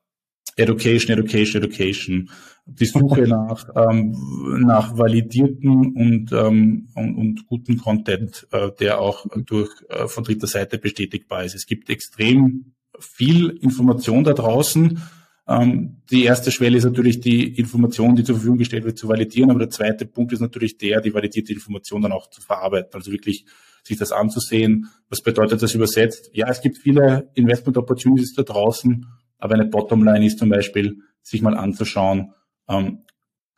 Education, 0.56 1.18
Education, 1.18 1.62
Education. 1.62 2.30
Die 2.66 2.86
Suche 2.86 3.22
nach, 3.28 3.68
ähm, 3.74 4.62
nach 4.64 4.96
validierten 4.96 5.94
und, 5.94 6.32
ähm, 6.32 6.88
und, 6.94 7.16
und 7.16 7.46
guten 7.46 7.78
Content, 7.78 8.46
äh, 8.52 8.70
der 8.78 9.00
auch 9.00 9.26
durch 9.34 9.70
äh, 9.88 10.06
von 10.06 10.24
dritter 10.24 10.46
Seite 10.46 10.78
bestätigbar 10.78 11.44
ist. 11.44 11.54
Es 11.54 11.66
gibt 11.66 11.90
extrem 11.90 12.73
viel 12.98 13.50
Information 13.60 14.24
da 14.24 14.32
draußen. 14.32 15.00
Ähm, 15.46 16.02
die 16.10 16.24
erste 16.24 16.50
Schwelle 16.50 16.78
ist 16.78 16.84
natürlich 16.84 17.20
die 17.20 17.58
Information, 17.58 18.16
die 18.16 18.24
zur 18.24 18.36
Verfügung 18.36 18.58
gestellt 18.58 18.84
wird, 18.84 18.98
zu 18.98 19.08
validieren. 19.08 19.50
Aber 19.50 19.58
der 19.58 19.70
zweite 19.70 20.06
Punkt 20.06 20.32
ist 20.32 20.40
natürlich 20.40 20.78
der, 20.78 21.00
die 21.00 21.12
validierte 21.12 21.52
Information 21.52 22.02
dann 22.02 22.12
auch 22.12 22.30
zu 22.30 22.40
verarbeiten. 22.40 22.94
Also 22.94 23.12
wirklich 23.12 23.46
sich 23.82 23.98
das 23.98 24.12
anzusehen. 24.12 24.88
Was 25.08 25.22
bedeutet 25.22 25.62
das 25.62 25.74
übersetzt? 25.74 26.30
Ja, 26.32 26.48
es 26.48 26.62
gibt 26.62 26.78
viele 26.78 27.30
Investment 27.34 27.76
Opportunities 27.76 28.34
da 28.34 28.42
draußen, 28.42 29.06
aber 29.38 29.54
eine 29.54 29.66
Bottomline 29.66 30.24
ist 30.24 30.38
zum 30.38 30.48
Beispiel, 30.48 31.02
sich 31.22 31.42
mal 31.42 31.56
anzuschauen, 31.56 32.32
ähm, 32.68 33.00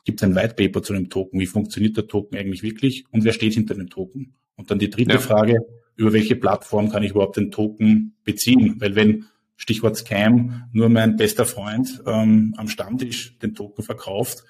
gibt 0.04 0.20
es 0.20 0.24
ein 0.24 0.34
White 0.34 0.54
Paper 0.54 0.82
zu 0.82 0.94
einem 0.94 1.10
Token? 1.10 1.40
Wie 1.40 1.46
funktioniert 1.46 1.96
der 1.96 2.06
Token 2.06 2.38
eigentlich 2.38 2.62
wirklich? 2.62 3.04
Und 3.10 3.24
wer 3.24 3.32
steht 3.32 3.54
hinter 3.54 3.74
dem 3.74 3.88
Token? 3.88 4.34
Und 4.56 4.70
dann 4.70 4.78
die 4.78 4.90
dritte 4.90 5.14
ja. 5.14 5.18
Frage, 5.18 5.58
über 5.96 6.12
welche 6.12 6.36
Plattform 6.36 6.90
kann 6.90 7.02
ich 7.02 7.10
überhaupt 7.10 7.36
den 7.36 7.50
Token 7.50 8.14
beziehen? 8.24 8.76
Weil 8.78 8.94
wenn 8.94 9.26
Stichwort 9.56 9.96
Scam, 9.96 10.64
nur 10.72 10.88
mein 10.88 11.16
bester 11.16 11.46
Freund 11.46 12.02
ähm, 12.06 12.54
am 12.56 12.68
Stammtisch 12.68 13.38
den 13.38 13.54
Token 13.54 13.82
verkauft. 13.82 14.44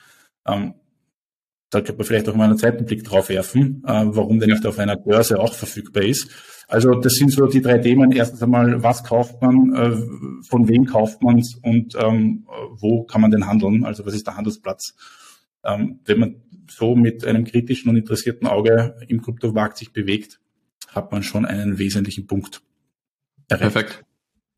Ähm, 0.47 0.75
da 1.71 1.81
könnte 1.81 1.99
man 1.99 2.07
vielleicht 2.07 2.29
auch 2.29 2.35
mal 2.35 2.45
einen 2.45 2.59
zweiten 2.59 2.87
Blick 2.87 3.05
drauf 3.05 3.29
werfen, 3.29 3.83
äh, 3.87 4.05
warum 4.07 4.39
der 4.39 4.49
nicht 4.49 4.67
auf 4.67 4.79
einer 4.79 4.97
Börse 4.97 5.39
auch 5.39 5.55
verfügbar 5.55 6.05
ist. 6.05 6.31
Also 6.69 6.95
das 6.95 7.15
sind 7.15 7.31
so 7.31 7.47
die 7.47 7.63
drei 7.63 7.79
Themen. 7.79 8.11
Erstens 8.11 8.43
einmal, 8.43 8.83
was 8.83 9.05
kauft 9.05 9.41
man, 9.41 9.73
äh, 9.75 10.43
von 10.49 10.69
wem 10.69 10.87
kauft 10.87 11.23
man 11.23 11.39
es 11.39 11.55
und 11.63 11.95
ähm, 11.97 12.47
wo 12.73 13.05
kann 13.05 13.21
man 13.21 13.31
denn 13.31 13.47
handeln? 13.47 13.85
Also 13.85 14.05
was 14.05 14.15
ist 14.15 14.27
der 14.27 14.37
Handelsplatz? 14.37 14.95
Ähm, 15.65 16.01
wenn 16.05 16.19
man 16.19 16.37
so 16.69 16.97
mit 16.97 17.25
einem 17.25 17.45
kritischen 17.45 17.91
und 17.91 17.97
interessierten 17.97 18.49
Auge 18.49 18.97
im 19.07 19.23
Kryptomarkt 19.23 19.79
sich 19.79 19.93
bewegt, 19.93 20.41
hat 20.95 21.13
man 21.13 21.23
schon 21.23 21.45
einen 21.45 21.79
wesentlichen 21.79 22.27
Punkt. 22.27 22.63
Erreicht. 23.49 23.73
Perfekt. 23.73 24.05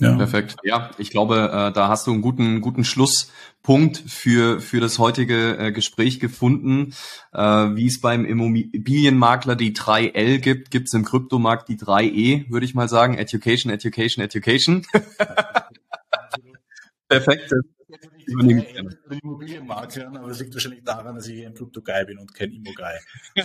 Ja. 0.00 0.16
Perfekt. 0.16 0.56
Ja, 0.62 0.92
ich 0.96 1.10
glaube, 1.10 1.50
äh, 1.52 1.72
da 1.72 1.88
hast 1.88 2.06
du 2.06 2.12
einen 2.12 2.22
guten, 2.22 2.60
guten 2.60 2.84
Schlusspunkt 2.84 3.96
für, 3.96 4.60
für 4.60 4.78
das 4.78 5.00
heutige 5.00 5.58
äh, 5.58 5.72
Gespräch 5.72 6.20
gefunden. 6.20 6.94
Äh, 7.32 7.40
wie 7.40 7.86
es 7.86 8.00
beim 8.00 8.24
Immobilienmakler 8.24 9.56
die 9.56 9.74
3L 9.74 10.38
gibt, 10.38 10.70
gibt 10.70 10.86
es 10.86 10.94
im 10.94 11.04
Kryptomarkt 11.04 11.68
die 11.68 11.76
3E, 11.76 12.48
würde 12.48 12.64
ich 12.64 12.74
mal 12.74 12.88
sagen. 12.88 13.18
Education, 13.18 13.72
Education, 13.72 14.24
Education. 14.24 14.86
Perfekt 17.08 17.52
ich 17.88 18.72
gerne. 18.72 18.98
Immobilienmaklern, 19.22 20.16
aber 20.16 20.28
es 20.28 20.40
liegt 20.40 20.54
wahrscheinlich 20.54 20.84
daran, 20.84 21.16
dass 21.16 21.26
ich 21.28 21.46
ein 21.46 21.54
Krypto-Guy 21.54 22.04
bin 22.06 22.18
und 22.18 22.34
kein 22.34 22.52
Immo-Guy. 22.52 23.44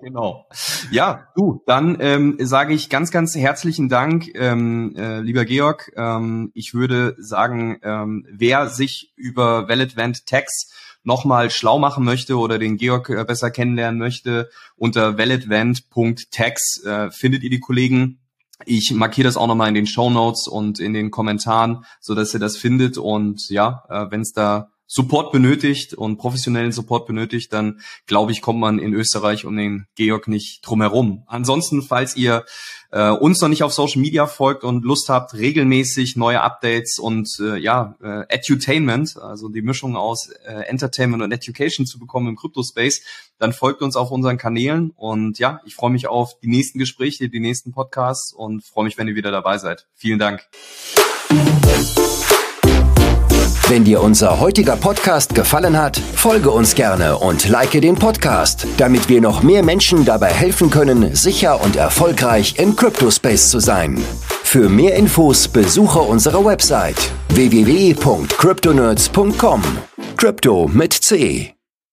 genau. 0.00 0.48
Ja, 0.90 1.28
du, 1.36 1.62
dann 1.66 1.98
ähm, 2.00 2.36
sage 2.40 2.74
ich 2.74 2.90
ganz, 2.90 3.10
ganz 3.10 3.34
herzlichen 3.36 3.88
Dank, 3.88 4.28
ähm, 4.34 4.94
äh, 4.96 5.20
lieber 5.20 5.44
Georg. 5.44 5.92
Ähm, 5.96 6.50
ich 6.54 6.74
würde 6.74 7.14
sagen, 7.18 7.78
ähm, 7.82 8.26
wer 8.30 8.68
sich 8.68 9.12
über 9.16 9.68
Validvent 9.68 10.26
Tax 10.26 10.72
nochmal 11.06 11.50
schlau 11.50 11.78
machen 11.78 12.04
möchte 12.04 12.36
oder 12.36 12.58
den 12.58 12.76
Georg 12.76 13.08
äh, 13.10 13.24
besser 13.24 13.50
kennenlernen 13.50 13.98
möchte, 13.98 14.50
unter 14.74 15.16
validvent.tax 15.16 16.84
äh, 16.84 17.10
findet 17.12 17.44
ihr 17.44 17.50
die 17.50 17.60
Kollegen 17.60 18.18
ich 18.64 18.92
markiere 18.94 19.26
das 19.26 19.36
auch 19.36 19.46
nochmal 19.46 19.68
in 19.68 19.74
den 19.74 19.86
Show 19.86 20.10
Notes 20.10 20.48
und 20.48 20.80
in 20.80 20.94
den 20.94 21.10
Kommentaren, 21.10 21.84
so 22.00 22.14
dass 22.14 22.32
ihr 22.34 22.40
das 22.40 22.56
findet. 22.56 22.96
Und 22.96 23.48
ja, 23.50 23.84
äh, 23.88 24.10
wenn 24.10 24.22
es 24.22 24.32
da 24.32 24.70
Support 24.86 25.32
benötigt 25.32 25.94
und 25.94 26.16
professionellen 26.16 26.72
Support 26.72 27.06
benötigt, 27.06 27.52
dann 27.52 27.80
glaube 28.06 28.32
ich, 28.32 28.40
kommt 28.40 28.60
man 28.60 28.78
in 28.78 28.94
Österreich 28.94 29.44
um 29.44 29.56
den 29.56 29.86
Georg 29.96 30.28
nicht 30.28 30.60
drumherum. 30.66 31.24
Ansonsten, 31.26 31.82
falls 31.82 32.16
ihr 32.16 32.44
äh, 32.92 33.10
uns 33.10 33.40
noch 33.40 33.48
nicht 33.48 33.62
auf 33.62 33.72
Social 33.72 34.00
Media 34.00 34.26
folgt 34.26 34.64
und 34.64 34.84
Lust 34.84 35.08
habt, 35.08 35.34
regelmäßig 35.34 36.16
neue 36.16 36.40
Updates 36.40 36.98
und 36.98 37.28
äh, 37.40 37.56
ja, 37.56 37.96
äh, 38.02 38.24
Edutainment, 38.28 39.16
also 39.16 39.48
die 39.48 39.62
Mischung 39.62 39.96
aus 39.96 40.30
äh, 40.46 40.62
Entertainment 40.68 41.22
und 41.22 41.32
Education 41.32 41.84
zu 41.84 41.98
bekommen 41.98 42.28
im 42.28 42.36
Crypto-Space, 42.36 43.02
dann 43.38 43.52
folgt 43.52 43.82
uns 43.82 43.96
auf 43.96 44.10
unseren 44.10 44.38
Kanälen 44.38 44.92
und 44.96 45.38
ja, 45.38 45.60
ich 45.64 45.74
freue 45.74 45.90
mich 45.90 46.06
auf 46.06 46.38
die 46.40 46.48
nächsten 46.48 46.78
Gespräche, 46.78 47.28
die 47.28 47.40
nächsten 47.40 47.72
Podcasts 47.72 48.32
und 48.32 48.64
freue 48.64 48.84
mich, 48.84 48.96
wenn 48.96 49.08
ihr 49.08 49.16
wieder 49.16 49.30
dabei 49.30 49.58
seid. 49.58 49.86
Vielen 49.94 50.18
Dank. 50.18 50.46
Wenn 53.68 53.82
dir 53.82 54.00
unser 54.00 54.38
heutiger 54.38 54.76
Podcast 54.76 55.34
gefallen 55.34 55.76
hat, 55.76 55.98
folge 55.98 56.52
uns 56.52 56.76
gerne 56.76 57.18
und 57.18 57.48
like 57.48 57.72
den 57.72 57.96
Podcast, 57.96 58.64
damit 58.76 59.08
wir 59.08 59.20
noch 59.20 59.42
mehr 59.42 59.64
Menschen 59.64 60.04
dabei 60.04 60.28
helfen 60.28 60.70
können, 60.70 61.16
sicher 61.16 61.60
und 61.60 61.74
erfolgreich 61.74 62.54
im 62.58 62.76
Cryptospace 62.76 63.50
zu 63.50 63.58
sein. 63.58 64.00
Für 64.44 64.68
mehr 64.68 64.94
Infos 64.94 65.48
besuche 65.48 65.98
unsere 65.98 66.44
Website 66.44 67.10
www.cryptonerds.com. 67.30 69.62
Crypto 70.16 70.70
mit 70.72 70.92
C. 70.92 71.55